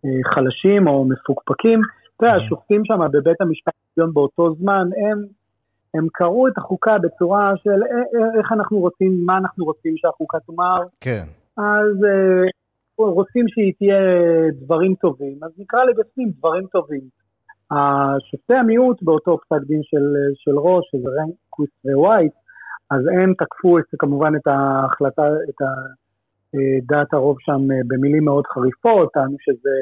[0.05, 1.81] אה, חלשים או מפוקפקים.
[2.17, 5.23] אתה יודע, השופטים שם בבית המשפט העליון באותו זמן, הם
[5.93, 7.83] הם קראו את החוקה בצורה של
[8.39, 10.79] איך אנחנו רוצים, מה אנחנו רוצים שהחוקה תאמר.
[11.01, 11.23] כן.
[11.57, 12.05] אז
[13.09, 14.01] רוצים שהיא תהיה
[14.51, 17.01] דברים טובים, אז נקרא לה בפנים דברים טובים.
[17.71, 22.33] השופטי המיעוט באותו פסק דין של, של רו, שזה רנקוויסט ווייט,
[22.91, 25.61] אז הם תקפו את, כמובן את ההחלטה, את
[26.83, 29.75] דעת הרוב שם במילים מאוד חריפות, טענו שזה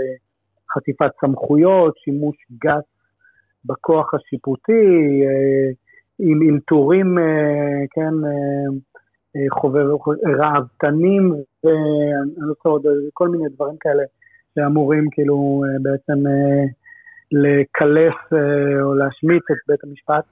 [0.74, 2.84] חטיפת סמכויות, שימוש גס
[3.66, 5.24] בכוח השיפוטי,
[6.20, 8.14] עם אלתורים, אה, כן,
[9.36, 9.96] אה, אה, חובר,
[10.40, 14.04] ראוותנים, ואני לא זוכר עוד כל מיני דברים כאלה
[14.56, 16.24] שאמורים כאילו בעצם
[17.32, 18.34] לקלף
[18.82, 20.24] או להשמיץ את בית המשפט,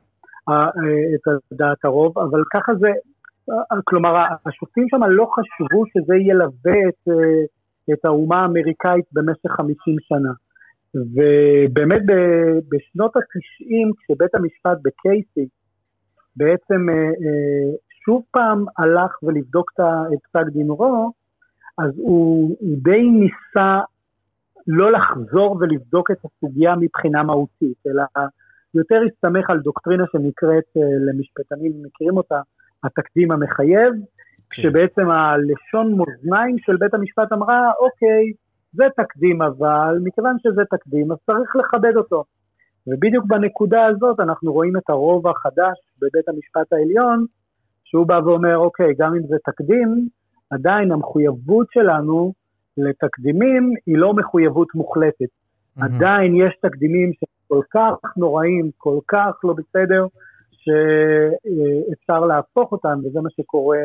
[1.16, 2.92] את דעת הרוב, אבל ככה זה,
[3.84, 7.10] כלומר השופטים שם לא חשבו שזה ילווה את,
[7.94, 10.32] את האומה האמריקאית במשך 50 שנה.
[10.96, 12.02] ובאמת
[12.70, 15.48] בשנות ה-90, כשבית המשפט בקייסי
[16.38, 17.70] בעצם אה, אה,
[18.08, 19.72] שוב פעם הלך ולבדוק
[20.13, 21.12] את פסק דין רו,
[21.78, 23.80] אז הוא, הוא די ניסה
[24.67, 28.04] לא לחזור ולבדוק את הסוגיה מבחינה מהותית, אלא
[28.74, 32.41] יותר הסתמך על דוקטרינה שנקראת, אה, למשפטנים מכירים אותה,
[32.84, 33.93] התקדים המחייב,
[34.50, 34.62] כן.
[34.62, 38.34] שבעצם הלשון מאזניים של בית המשפט אמרה, אוקיי,
[38.74, 42.24] זה תקדים אבל, מכיוון שזה תקדים, אז צריך לכבד אותו.
[42.88, 47.26] ובדיוק בנקודה הזאת אנחנו רואים את הרוב החדש בבית המשפט העליון,
[47.89, 50.08] שהוא בא ואומר, אוקיי, גם אם זה תקדים,
[50.50, 52.34] עדיין המחויבות שלנו
[52.78, 55.26] לתקדימים היא לא מחויבות מוחלטת.
[55.26, 55.86] Mm-hmm.
[55.86, 60.08] עדיין יש תקדימים שכל כך נוראים, כל כך לא בסדר,
[60.52, 63.78] שאפשר להפוך אותם, וזה מה שקורה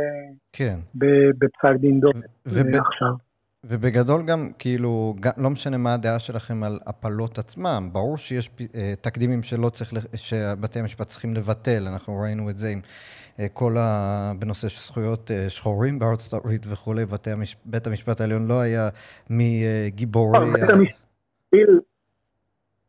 [0.52, 0.76] כן.
[0.94, 2.74] בפסק דין דומה וב...
[2.74, 3.32] עכשיו.
[3.66, 8.77] ובגדול גם, כאילו, גם, לא משנה מה הדעה שלכם על הפלות עצמם, ברור שיש uh,
[9.01, 14.33] תקדימים שלא צריך, שבתי המשפט צריכים לבטל, אנחנו ראינו את זה עם uh, כל ה...
[14.38, 17.57] בנושא של זכויות uh, שחורים בארצות הברית וכולי, המש...
[17.64, 18.88] בית המשפט העליון לא היה
[19.31, 20.38] מגיבורי...
[20.38, 20.96] Uh, בית המשפט,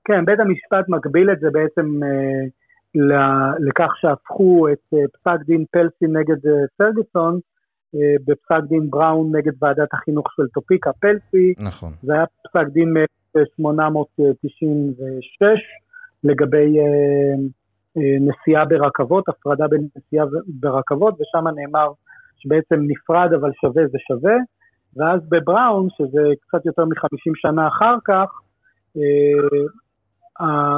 [0.06, 3.00] כן, בית המשפט מגביל את זה בעצם uh,
[3.60, 7.40] לכך שהפכו את uh, פסק דין פלסי נגד uh, פרגוסון, אה,
[8.26, 11.54] בפסק דין בראון נגד ועדת החינוך של טופיקה פלסי.
[11.60, 11.94] נכון.
[12.04, 15.44] זה היה פסק דין מ-1896
[16.24, 16.84] לגבי אה,
[17.98, 21.88] אה, נסיעה ברכבות, הפרדה בין נסיעה ברכבות, ושם נאמר
[22.38, 24.36] שבעצם נפרד אבל שווה זה שווה.
[24.96, 28.40] ואז בבראון, שזה קצת יותר מ-50 שנה אחר כך,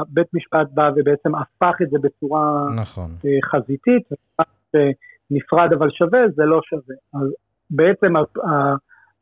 [0.08, 3.10] בית משפט בא ובעצם הפך את זה בצורה נכון.
[3.50, 4.08] חזיתית,
[5.30, 6.96] נפרד אבל שווה, זה לא שווה.
[7.14, 7.28] אז
[7.70, 8.12] בעצם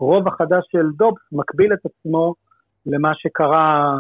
[0.01, 2.35] הרוב החדש של דובס מקביל את עצמו
[2.87, 3.99] למה שקרה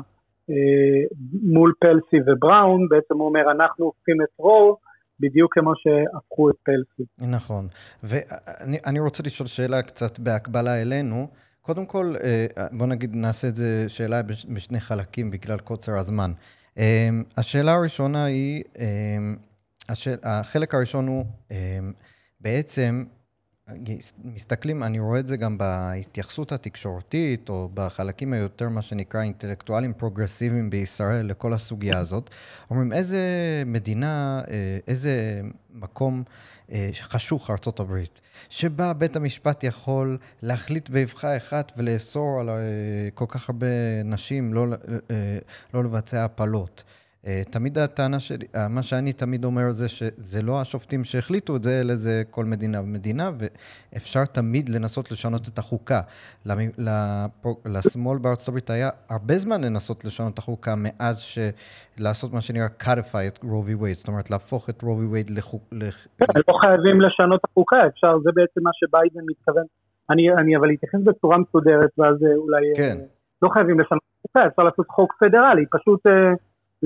[0.51, 4.77] אה, מול פלסי ובראון, בעצם הוא אומר, אנחנו הופכים את רו
[5.21, 7.03] בדיוק כמו שהפכו את פלסי.
[7.19, 7.69] נכון,
[8.03, 11.29] ואני רוצה לשאול שאלה קצת בהקבלה אלינו.
[11.63, 14.23] קודם כל, אה, בוא נגיד, נעשה את זה שאלה
[14.55, 16.31] בשני חלקים בגלל קוצר הזמן.
[16.79, 18.63] אה, השאלה הראשונה היא,
[19.89, 21.93] השאל, החלק הראשון הוא, אמ,
[22.41, 23.05] בעצם,
[24.25, 30.71] מסתכלים, אני רואה את זה גם בהתייחסות התקשורתית, או בחלקים היותר, מה שנקרא, אינטלקטואלים פרוגרסיביים
[30.71, 32.31] בישראל לכל הסוגיה הזאת.
[32.71, 33.19] אומרים, איזה
[33.67, 36.23] מדינה, אה, איזה מקום
[36.73, 42.55] אה, חשוך ארצות הברית, שבה בית המשפט יכול להחליט באבחה אחת ולאסור על אה,
[43.15, 43.67] כל כך הרבה
[44.05, 44.67] נשים לא,
[45.75, 46.85] לא לבצע הפלות.
[47.27, 51.63] אה, תמיד הטענה שלי, אה, מה שאני תמיד אומר זה שזה לא השופטים שהחליטו את
[51.63, 56.01] זה, אלא זה כל מדינה ומדינה, ואפשר תמיד לנסות לשנות את החוקה.
[57.65, 61.39] לשמאל בארצות הברית היה הרבה זמן לנסות לשנות את החוקה, מאז ש...
[61.99, 65.63] לעשות מה שנראה codify את רובי וייד, זאת אומרת להפוך את רובי וייד לחוק...
[66.19, 69.65] כן, לא חייבים לשנות את החוקה, אפשר, זה בעצם מה שביידן מתכוון.
[70.11, 72.63] אני, אבל אתייחס בצורה מסודרת, ואז אה, אולי...
[72.77, 72.99] כן.
[73.43, 76.07] לא חייבים לשנות את החוקה, אפשר לעשות חוק פדרלי, פשוט...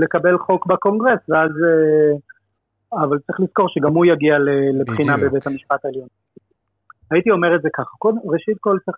[0.02, 1.50] לקבל חוק בקונגרס, ואז...
[1.50, 2.18] אה,
[2.92, 4.38] אבל צריך לזכור שגם הוא יגיע
[4.80, 5.30] לבחינה בדיוק.
[5.32, 6.08] בבית המשפט העליון.
[7.10, 8.96] הייתי אומר את זה ככה, קודם, ראשית כל צריך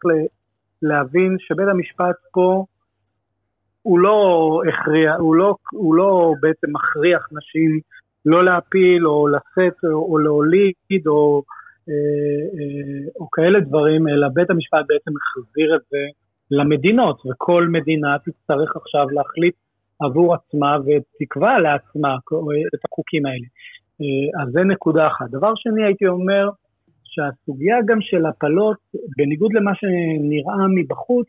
[0.82, 2.64] להבין שבית המשפט פה
[3.82, 4.18] הוא לא
[4.68, 7.80] הכריע, הוא לא, הוא לא בעצם מכריח נשים
[8.26, 11.42] לא להפיל או לשאת או, או להוליד או,
[11.88, 11.94] אה,
[12.54, 15.98] אה, או כאלה דברים, אלא בית המשפט בעצם מחזיר את זה
[16.50, 19.54] למדינות, וכל מדינה תצטרך עכשיו להחליט
[20.00, 22.16] עבור עצמה ותקבע לעצמה
[22.74, 23.46] את החוקים האלה.
[24.00, 25.30] אה, אז זה נקודה אחת.
[25.30, 26.48] דבר שני, הייתי אומר
[27.04, 28.76] שהסוגיה גם של הפלות,
[29.16, 31.26] בניגוד למה שנראה מבחוץ,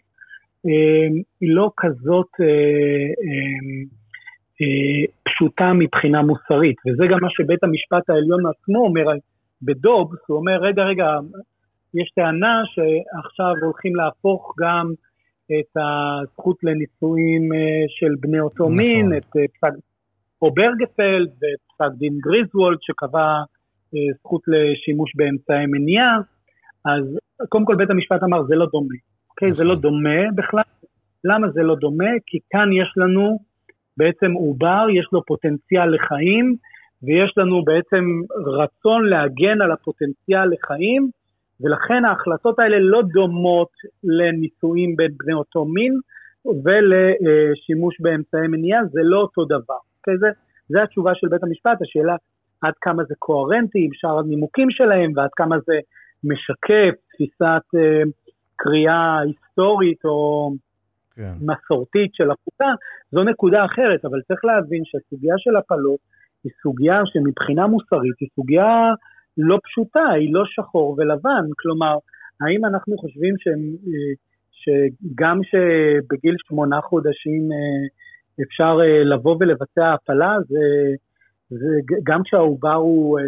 [0.67, 1.07] אה,
[1.41, 3.07] היא לא כזאת אה,
[5.23, 9.05] פשוטה מבחינה מוסרית, וזה גם מה שבית המשפט העליון עצמו אומר
[9.61, 11.05] בדובס, הוא אומר, רגע, רגע,
[11.93, 14.91] יש טענה שעכשיו הולכים להפוך גם
[15.59, 18.77] את הזכות לנישואים אה, של בני אותו נכון.
[18.77, 19.73] מין, את אה, פסק
[20.41, 23.27] או ברגפלד ואת פסק דין גריזוולד שקבע
[23.93, 26.17] אה, זכות לשימוש באמצעי מניעה,
[26.85, 27.17] אז
[27.49, 28.95] קודם כל בית המשפט אמר זה לא דומה,
[29.29, 29.47] אוקיי?
[29.47, 29.57] נכון.
[29.57, 30.63] זה לא דומה בכלל.
[31.23, 32.11] למה זה לא דומה?
[32.25, 33.39] כי כאן יש לנו
[33.97, 36.55] בעצם עובר, יש לו פוטנציאל לחיים,
[37.03, 38.03] ויש לנו בעצם
[38.59, 41.09] רצון להגן על הפוטנציאל לחיים,
[41.63, 43.69] ולכן ההחלטות האלה לא דומות
[44.03, 45.99] לנישואים בין בני אותו מין
[46.63, 49.57] ולשימוש באמצעי מניעה, זה לא אותו דבר.
[49.57, 50.17] Okay, אוקיי?
[50.17, 50.27] זה,
[50.69, 52.15] זה התשובה של בית המשפט, השאלה
[52.61, 55.79] עד כמה זה קוהרנטי עם שאר הנימוקים שלהם ועד כמה זה
[56.23, 58.09] משקף תפיסת uh,
[58.55, 60.51] קריאה היסטורית או
[61.15, 61.33] כן.
[61.41, 62.71] מסורתית של החוקה,
[63.11, 65.99] זו נקודה אחרת, אבל צריך להבין שהסוגיה של הפלות
[66.43, 68.93] היא סוגיה שמבחינה מוסרית היא סוגיה
[69.37, 71.95] לא פשוטה, היא לא שחור ולבן, כלומר,
[72.41, 74.13] האם אנחנו חושבים ש, אה,
[74.51, 80.59] שגם שבגיל שמונה חודשים אה, אפשר אה, לבוא ולבצע הפלה, זה,
[81.49, 81.67] זה
[82.03, 83.19] גם כשהעובר הוא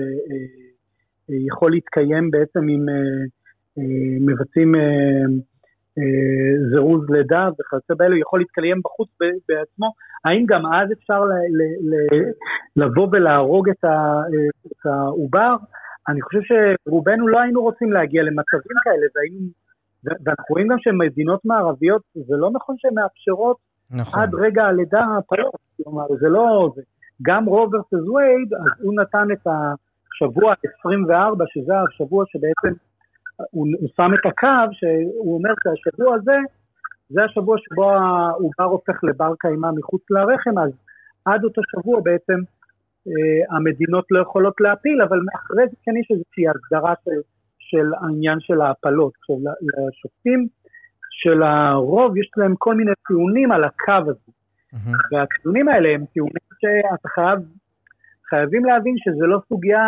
[1.29, 2.85] יכול להתקיים בעצם עם
[4.25, 4.75] מבצעים
[6.71, 9.09] זירוז לידה וכיוצא באלו, יכול להתקיים בחוץ
[9.49, 9.91] בעצמו,
[10.25, 11.31] האם גם אז אפשר ל,
[11.89, 11.95] ל,
[12.75, 15.55] לבוא ולהרוג את העובר?
[16.09, 19.47] אני חושב שרובנו לא היינו רוצים להגיע למצבים כאלה, והיינו
[20.25, 23.57] ואנחנו רואים גם שמדינות מערביות, זה לא נכון שהן מאפשרות
[23.91, 24.19] נכון.
[24.19, 26.71] עד רגע הלידה הפלות, כלומר, זה לא...
[26.75, 26.81] זה.
[27.21, 32.73] גם רוברט וייד, אז הוא נתן את השבוע 24, שזה השבוע שבעצם
[33.37, 36.37] הוא, הוא שם את הקו, שהוא אומר שהשבוע הזה,
[37.09, 40.71] זה השבוע שבו העובר הופך לבר קיימא מחוץ לרחם, אז
[41.25, 42.39] עד אותו שבוע בעצם
[43.49, 47.21] המדינות לא יכולות להפיל, אבל אחרי זה כן יש איזושהי הסדרה של,
[47.59, 49.13] של העניין של ההפלות.
[51.09, 54.31] של הרוב יש להם כל מיני טיעונים על הקו הזה.
[54.73, 54.89] Mm-hmm.
[55.11, 57.39] והטיעונים האלה הם טיעונים שאתה חייב,
[58.29, 59.85] חייבים להבין שזה לא סוגיה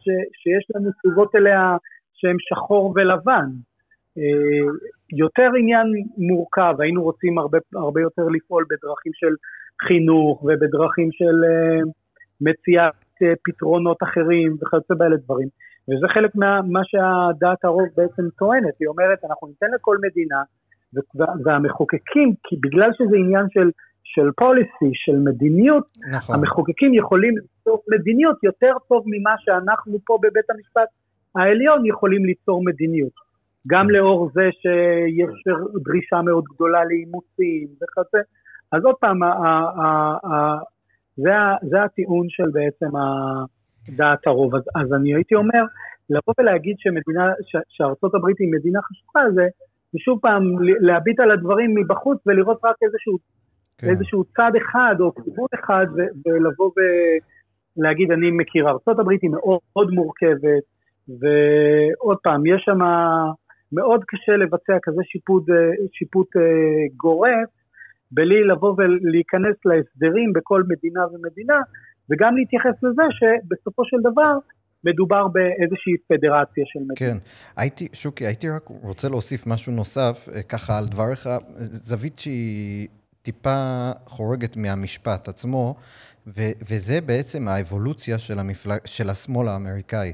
[0.00, 1.76] ש, שיש לנו תשובות אליה
[2.14, 3.48] שהם שחור ולבן.
[4.18, 4.66] אה,
[5.12, 5.86] יותר עניין
[6.18, 9.34] מורכב, היינו רוצים הרבה, הרבה יותר לפעול בדרכים של
[9.86, 12.03] חינוך ובדרכים של uh,
[12.40, 15.48] מציאת uh, פתרונות אחרים וכיוצא באלה דברים.
[15.88, 16.30] וזה חלק
[16.74, 20.42] מה שהדעת הרוב בעצם טוענת, היא אומרת, אנחנו ניתן לכל מדינה,
[21.44, 23.70] והמחוקקים, כי בגלל שזה עניין של,
[24.04, 26.36] של policy, של מדיניות, נכון.
[26.36, 30.88] המחוקקים יכולים ליצור מדיניות יותר טוב ממה שאנחנו פה בבית המשפט
[31.36, 33.12] העליון יכולים ליצור מדיניות.
[33.66, 35.42] גם לאור זה שיש
[35.84, 38.18] דרישה מאוד גדולה לאימוצים וכזה.
[38.72, 39.18] אז עוד פעם,
[41.16, 42.90] זה הטיעון של בעצם
[43.88, 44.54] דעת הרוב.
[44.54, 45.62] אז, אז אני הייתי אומר,
[46.10, 47.32] לבוא ולהגיד שמדינה,
[47.68, 49.46] שארצות הברית היא מדינה חשובה, זה,
[49.92, 53.18] זה שוב פעם להביט על הדברים מבחוץ ולראות רק איזשהו,
[53.78, 53.88] כן.
[53.88, 55.86] איזשהו צד אחד או כיוון אחד
[56.26, 60.64] ולבוא ולהגיד, אני מכיר, ארצות הברית היא מאוד, מאוד מורכבת,
[61.08, 62.78] ועוד פעם, יש שם,
[63.72, 65.44] מאוד קשה לבצע כזה שיפוט,
[65.92, 66.42] שיפוט אה,
[66.96, 67.48] גורף,
[68.14, 71.58] בלי לבוא ולהיכנס להסדרים בכל מדינה ומדינה,
[72.10, 74.32] וגם להתייחס לזה שבסופו של דבר
[74.84, 76.94] מדובר באיזושהי פדרציה של מדינה.
[76.96, 77.16] כן,
[77.56, 82.88] הייתי, שוקי, הייתי רק רוצה להוסיף משהו נוסף, אה, ככה על דבריך, זווית שהיא
[83.22, 85.74] טיפה חורגת מהמשפט עצמו,
[86.26, 88.78] ו- וזה בעצם האבולוציה של, המפלג...
[88.84, 90.12] של השמאל האמריקאי.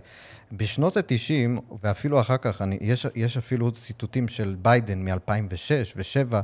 [0.52, 6.36] בשנות ה-90, ואפילו אחר כך, אני, יש, יש אפילו ציטוטים של ביידן מ-2006 ו-2007,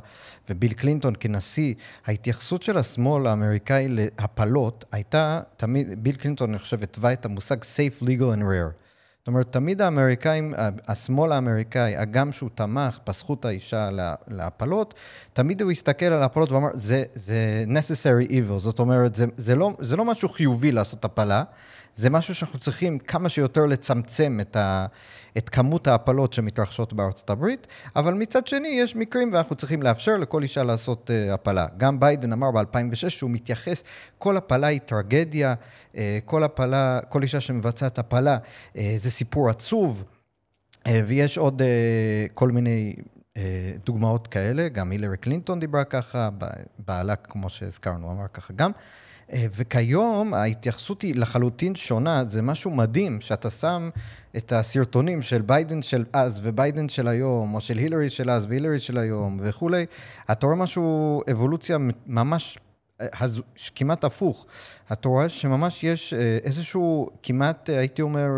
[0.50, 1.74] וביל קלינטון כנשיא,
[2.06, 8.02] ההתייחסות של השמאל האמריקאי להפלות הייתה תמיד, ביל קלינטון, אני חושב, התווה את המושג safe,
[8.02, 8.85] legal and rare.
[9.26, 10.54] זאת אומרת, תמיד האמריקאים,
[10.88, 13.88] השמאל האמריקאי, הגם שהוא תמך בזכות האישה
[14.28, 14.94] להפלות,
[15.32, 19.72] תמיד הוא הסתכל על ההפלות ואמר, זה, זה necessary evil, זאת אומרת, זה, זה, לא,
[19.80, 21.42] זה לא משהו חיובי לעשות הפלה,
[21.96, 24.86] זה משהו שאנחנו צריכים כמה שיותר לצמצם את, ה,
[25.38, 30.42] את כמות ההפלות שמתרחשות בארצות הברית, אבל מצד שני יש מקרים ואנחנו צריכים לאפשר לכל
[30.42, 31.66] אישה לעשות uh, הפלה.
[31.76, 33.82] גם ביידן אמר ב-2006 שהוא מתייחס,
[34.18, 35.54] כל הפלה היא טרגדיה,
[35.92, 38.38] uh, כל הפלה, כל אישה שמבצעת הפלה
[38.74, 40.04] uh, זה סיפור עצוב,
[40.84, 42.96] uh, ויש עוד uh, כל מיני
[43.84, 46.28] דוגמאות כאלה, גם הילרי קלינטון דיברה ככה,
[46.78, 48.70] בעלה, כמו שהזכרנו, אמר ככה גם.
[49.32, 53.90] אה, וכיום ההתייחסות היא לחלוטין שונה, זה משהו מדהים שאתה שם
[54.36, 58.80] את הסרטונים של ביידן של אז וביידן של היום, או של הילרי של אז והילרי
[58.80, 59.86] של היום וכולי,
[60.30, 62.58] אתה רואה משהו, אבולוציה ממש
[63.00, 63.06] אה,
[63.74, 64.46] כמעט הפוך.
[64.92, 68.28] אתה רואה שממש יש אה, איזשהו, כמעט, הייתי אומר,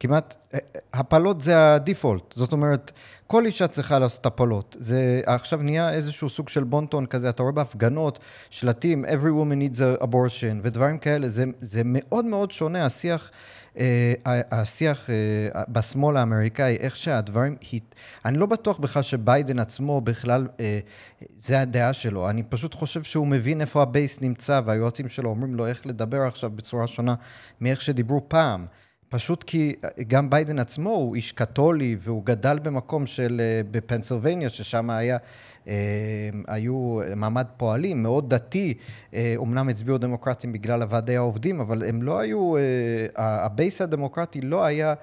[0.00, 0.52] כמעט,
[0.92, 2.34] הפלות זה הדיפולט.
[2.36, 2.92] זאת אומרת,
[3.26, 4.76] כל אישה צריכה לעשות הפלות.
[4.80, 8.18] זה עכשיו נהיה איזשהו סוג של בונטון כזה, אתה רואה בהפגנות,
[8.50, 13.30] שלטים, every woman needs a abortion, ודברים כאלה, זה, זה מאוד מאוד שונה, השיח,
[13.78, 17.56] אה, השיח אה, בשמאל האמריקאי, איך שהדברים,
[18.24, 20.78] אני לא בטוח בכלל שביידן עצמו בכלל, אה,
[21.36, 25.54] זה הדעה שלו, אני פשוט חושב שהוא מבין איפה ה base נמצא, והיועצים שלו אומרים
[25.54, 27.14] לו איך לדבר עכשיו בצורה שונה
[27.60, 28.66] מאיך שדיברו פעם.
[29.08, 29.74] פשוט כי
[30.08, 35.16] גם ביידן עצמו הוא איש קתולי והוא גדל במקום של, אה, בפנסילבניה, ששם היה,
[35.68, 35.74] אה,
[36.46, 38.74] היו מעמד פועלים מאוד דתי,
[39.36, 42.54] אומנם אה, הצביעו דמוקרטים בגלל הוועדי העובדים, אבל הם לא היו,
[43.16, 44.94] ה base הדמוקרטי לא היה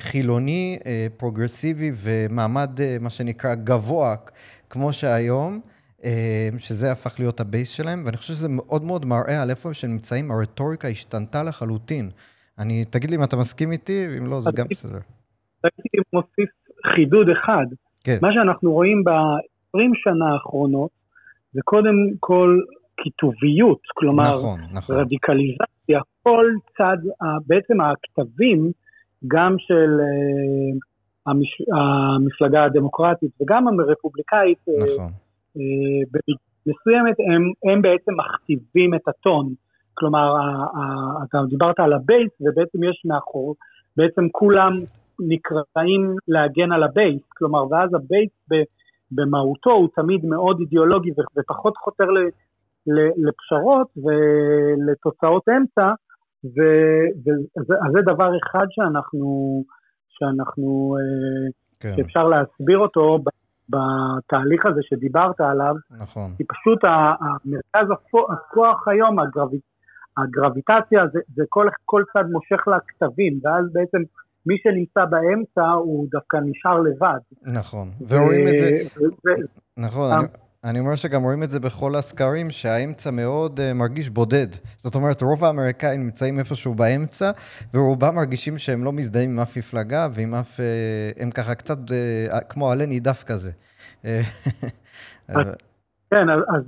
[0.00, 0.78] חילוני,
[1.16, 4.14] פרוגרסיבי ומעמד, מה שנקרא, גבוה,
[4.70, 5.60] כמו שהיום.
[6.58, 9.90] שזה הפך להיות ה base שלהם, ואני חושב שזה מאוד מאוד מראה על איפה שהם
[9.90, 12.10] נמצאים, הרטוריקה השתנתה לחלוטין.
[12.58, 14.98] אני, תגיד לי אם אתה מסכים איתי, אם לא, זה גם בסדר.
[15.64, 16.50] הייתי מוסיף
[16.94, 17.66] חידוד אחד.
[18.04, 18.18] כן.
[18.22, 20.90] מה שאנחנו רואים ב-20 שנה האחרונות,
[21.52, 22.60] זה קודם כל
[22.96, 24.96] קיטוביות, כלומר, נכון, נכון.
[24.96, 26.46] רדיקליזציה, כל
[26.78, 26.96] צד,
[27.46, 28.72] בעצם הקטבים,
[29.26, 30.78] גם של uh,
[31.26, 35.10] המש, המפלגה הדמוקרטית וגם הרפובליקאית, אה, נכון.
[35.56, 36.32] uh,
[36.66, 39.54] מסוימת, הם, הם בעצם מכתיבים את הטון.
[39.94, 40.34] כלומר,
[41.24, 43.54] אתה דיברת על ה base, ובעצם יש מאחור,
[43.96, 44.72] בעצם כולם
[45.20, 48.30] נקראים להגן על ה base, כלומר, ואז ה base
[49.10, 52.06] במהותו הוא תמיד מאוד אידיאולוגי ופחות חותר
[53.26, 55.92] לפשרות ולתוצאות אמצע,
[57.56, 59.64] אז זה דבר אחד שאנחנו,
[60.08, 61.92] שאנחנו, אה, כן.
[61.96, 63.18] שאפשר להסביר אותו
[63.68, 66.34] בתהליך הזה שדיברת עליו, נכון.
[66.36, 67.88] כי פשוט המרכז
[68.30, 69.62] הכוח היום, הגרביט,
[70.16, 73.98] הגרביטציה, זה, זה כל, כל צד מושך לה כתבים, ואז בעצם
[74.46, 77.18] מי שנמצא באמצע הוא דווקא נשאר לבד.
[77.42, 78.78] נכון, ורואים את זה,
[79.76, 80.26] נכון, אני,
[80.64, 84.46] אני אומר שגם רואים את זה בכל הסקרים, שהאמצע מאוד uh, מרגיש בודד.
[84.76, 87.30] זאת אומרת, רוב האמריקאים נמצאים איפשהו באמצע,
[87.74, 90.60] ורובם מרגישים שהם לא מזדהים עם אף מפלגה, ועם אף...
[90.60, 93.50] Uh, הם ככה קצת uh, כמו עלה נידף כזה.
[96.10, 96.62] כן, אז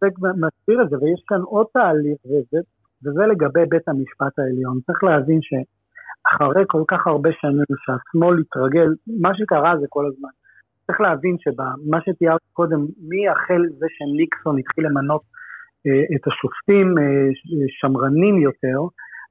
[0.00, 2.58] זה מסביר את זה, ויש כאן עוד תהליך, וזה,
[3.04, 4.80] וזה לגבי בית המשפט העליון.
[4.86, 8.88] צריך להבין שאחרי כל כך הרבה שנים שהשמאל התרגל,
[9.20, 10.28] מה שקרה זה כל הזמן.
[10.86, 15.22] צריך להבין שמה שתיארת קודם, מי החל זה שניקסון התחיל למנות
[15.86, 17.28] אה, את השופטים אה,
[17.80, 18.78] שמרנים יותר,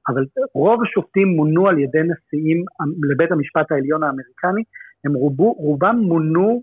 [0.08, 2.64] אבל רוב השופטים מונו על ידי נשיאים
[3.10, 4.62] לבית המשפט העליון האמריקני,
[5.04, 6.62] הם רובו, רובם מונו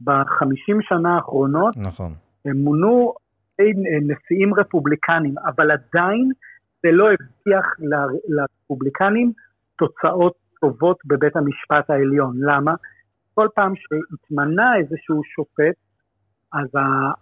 [0.00, 2.12] בחמישים שנה האחרונות, נכון.
[2.44, 3.14] הם מונו
[3.58, 3.66] על ידי
[4.02, 6.30] נשיאים רפובליקנים, אבל עדיין
[6.82, 7.66] זה לא הבטיח
[8.28, 9.32] לרפובליקנים
[9.78, 12.36] תוצאות טובות בבית המשפט העליון.
[12.40, 12.74] למה?
[13.34, 15.74] כל פעם שהתמנה איזשהו שופט,
[16.52, 16.68] אז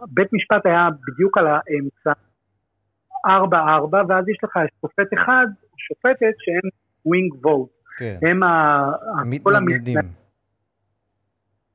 [0.09, 2.13] בית משפט היה בדיוק על האמצע,
[3.27, 5.47] ארבע ארבע, ואז יש לך שופט אחד,
[5.77, 6.71] שופטת שהם
[7.07, 7.71] swing vote.
[7.99, 8.19] כן.
[8.23, 8.87] הם ה...
[9.25, 9.99] מתנדנדים.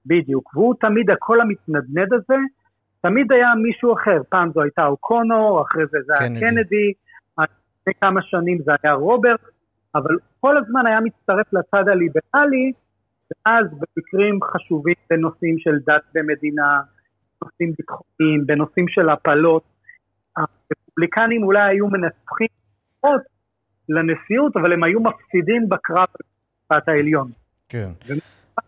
[0.06, 2.36] בדיוק, והוא תמיד, הקול המתנדנד הזה,
[3.02, 4.22] תמיד היה מישהו אחר.
[4.30, 6.94] פעם זו הייתה אוקונור, אחרי זה זה היה קנדי,
[7.82, 9.40] לפני כמה שנים זה היה רוברט,
[9.96, 12.72] אבל כל הזמן היה מצטרף לצד הליברלי,
[13.32, 16.82] ואז במקרים חשובים בנושאים של דת ומדינה,
[17.42, 19.64] בנושאים ביטחוניים, בנושאים של הפלות,
[20.38, 22.48] הרפובליקנים אולי היו מנצחים
[23.00, 23.22] עוד
[23.90, 27.32] לנשיאות, אבל הם היו מפסידים בקרב במשפט העליון.
[27.70, 27.90] כן.
[28.08, 28.22] ומה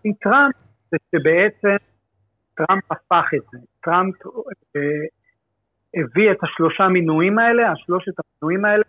[0.04, 0.56] עם טראמפ
[0.92, 1.76] זה שבעצם
[2.56, 3.58] טראמפ הפך את זה.
[3.84, 4.16] טראמפ
[4.76, 4.82] אה,
[5.96, 8.84] הביא את השלושה מינויים האלה, השלושת המינויים האלה,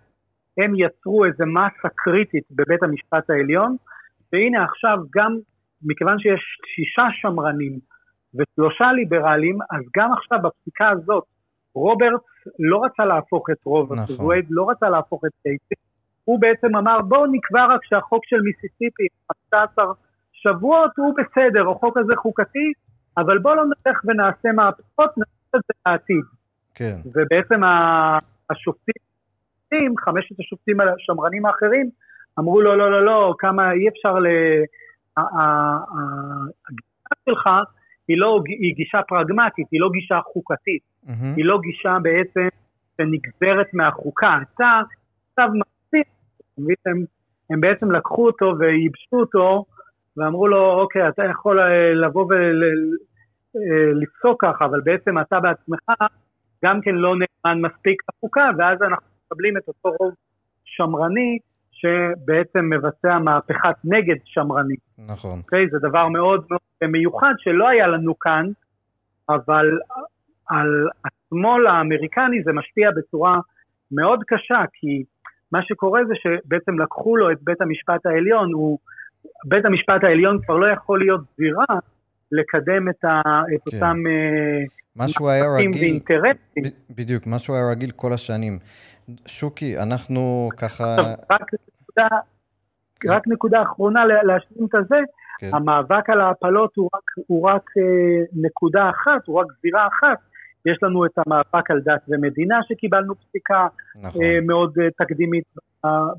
[0.58, 3.76] הם יצרו איזה מסה קריטית בבית המשפט העליון,
[4.32, 5.36] והנה עכשיו גם
[5.82, 6.42] מכיוון שיש
[6.74, 7.78] שישה שמרנים
[8.34, 11.24] ושלושה ליברלים, אז גם עכשיו בפסיקה הזאת,
[11.74, 12.24] רוברטס
[12.58, 14.26] לא רצה להפוך את רו, נכון.
[14.26, 15.74] וייד, לא רצה להפוך את קייסי,
[16.24, 19.06] הוא בעצם אמר בואו נקבע רק שהחוק של מיסיסיפי,
[19.52, 19.84] 15
[20.32, 22.72] שבועות, הוא בסדר, החוק הזה חוקתי,
[23.18, 26.24] אבל בואו לא נלך ונעשה מהפכות, נעשה את זה בעתיד.
[26.74, 26.96] כן.
[27.04, 27.60] ובעצם
[28.50, 29.13] השופטים,
[30.04, 31.90] חמשת השופטים השמרנים האחרים,
[32.38, 34.26] אמרו לו, לא, לא, לא, כמה אי אפשר ל...
[36.68, 37.48] הגישה שלך
[38.08, 41.36] היא לא, היא גישה פרגמטית, היא לא גישה חוקתית, mm-hmm.
[41.36, 42.48] היא לא גישה בעצם
[42.96, 44.38] שנגזרת מהחוקה.
[44.54, 44.80] אתה
[45.30, 46.04] עכשיו מפסיד,
[46.86, 47.04] הם,
[47.50, 49.64] הם בעצם לקחו אותו וייבשו אותו
[50.16, 52.26] ואמרו לו, אוקיי, אתה יכול אה, לבוא
[53.54, 55.90] ולפסוק אה, ככה, אבל בעצם אתה בעצמך
[56.64, 60.14] גם כן לא נאמן מספיק לחוקה, ואז אנחנו מקבלים את אותו רוב
[60.64, 61.38] שמרני
[61.72, 64.80] שבעצם מבצע מהפכת נגד שמרנית.
[64.98, 65.38] נכון.
[65.38, 65.68] Okay, אוקיי?
[65.70, 68.46] זה דבר מאוד מאוד מיוחד שלא היה לנו כאן,
[69.28, 69.78] אבל
[70.48, 73.38] על השמאל האמריקני זה משפיע בצורה
[73.92, 75.04] מאוד קשה, כי
[75.52, 78.78] מה שקורה זה שבעצם לקחו לו את בית המשפט העליון, הוא,
[79.44, 81.78] בית המשפט העליון כבר לא יכול להיות זירה
[82.32, 83.20] לקדם את, ה,
[83.54, 83.76] את כן.
[83.76, 84.64] אותם אה,
[84.96, 86.64] מה שהוא היה רגיל, ואינטרסים.
[86.90, 88.58] בדיוק, מה שהוא היה רגיל כל השנים.
[89.26, 90.96] שוקי, אנחנו ככה...
[91.30, 92.08] רק נקודה,
[93.00, 93.08] כן.
[93.08, 94.96] רק נקודה אחרונה להשלים את הזה,
[95.38, 95.50] כן.
[95.52, 100.18] המאבק על ההפלות הוא רק, הוא רק אה, נקודה אחת, הוא רק זירה אחת.
[100.66, 103.66] יש לנו את המאבק על דת ומדינה שקיבלנו פסיקה
[104.02, 104.22] נכון.
[104.22, 105.44] אה, מאוד אה, תקדימית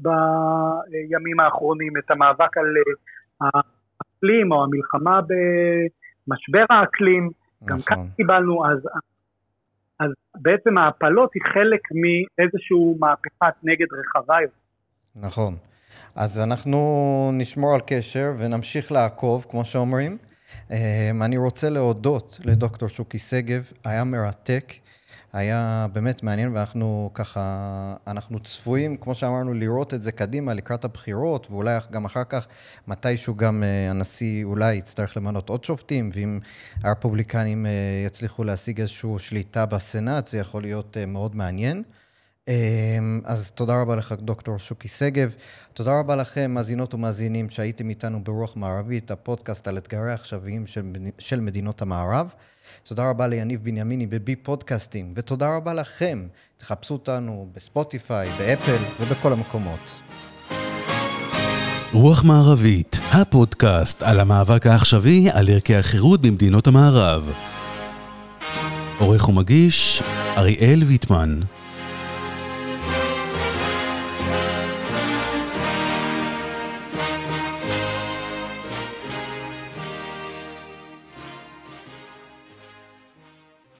[0.01, 2.65] בימים האחרונים, את המאבק על
[3.41, 7.29] האקלים או המלחמה במשבר האקלים,
[7.61, 7.67] נכון.
[7.67, 8.79] גם כאן קיבלנו, אז
[9.99, 14.55] אז בעצם ההפלות היא חלק מאיזשהו מהפכת נגד רחבה יותר.
[15.15, 15.55] נכון.
[16.15, 16.79] אז אנחנו
[17.33, 20.17] נשמור על קשר ונמשיך לעקוב, כמו שאומרים.
[20.71, 24.73] אמ, אני רוצה להודות לדוקטור שוקי שגב, היה מרתק.
[25.35, 31.47] היה באמת מעניין, ואנחנו ככה, אנחנו צפויים, כמו שאמרנו, לראות את זה קדימה לקראת הבחירות,
[31.51, 32.47] ואולי גם אחר כך,
[32.87, 36.39] מתישהו גם uh, הנשיא אולי יצטרך למנות עוד שופטים, ואם
[36.83, 37.69] הרפובליקנים uh,
[38.07, 41.83] יצליחו להשיג איזושהי שליטה בסנאט, זה יכול להיות uh, מאוד מעניין.
[43.23, 45.35] אז תודה רבה לך, דוקטור שוקי שגב.
[45.73, 51.39] תודה רבה לכם, מאזינות ומאזינים, שהייתם איתנו ברוח מערבית, הפודקאסט על אתגרי העכשוויים של, של
[51.39, 52.33] מדינות המערב.
[52.83, 56.27] תודה רבה ליניב בנימיני בבי פודקאסטים, ותודה רבה לכם.
[56.57, 60.01] תחפשו אותנו בספוטיפיי, באפל ובכל המקומות.
[61.93, 67.31] רוח מערבית, הפודקאסט על המאבק העכשווי על ערכי החירות במדינות המערב.
[68.99, 70.03] עורך ומגיש,
[70.37, 71.39] אריאל ויטמן.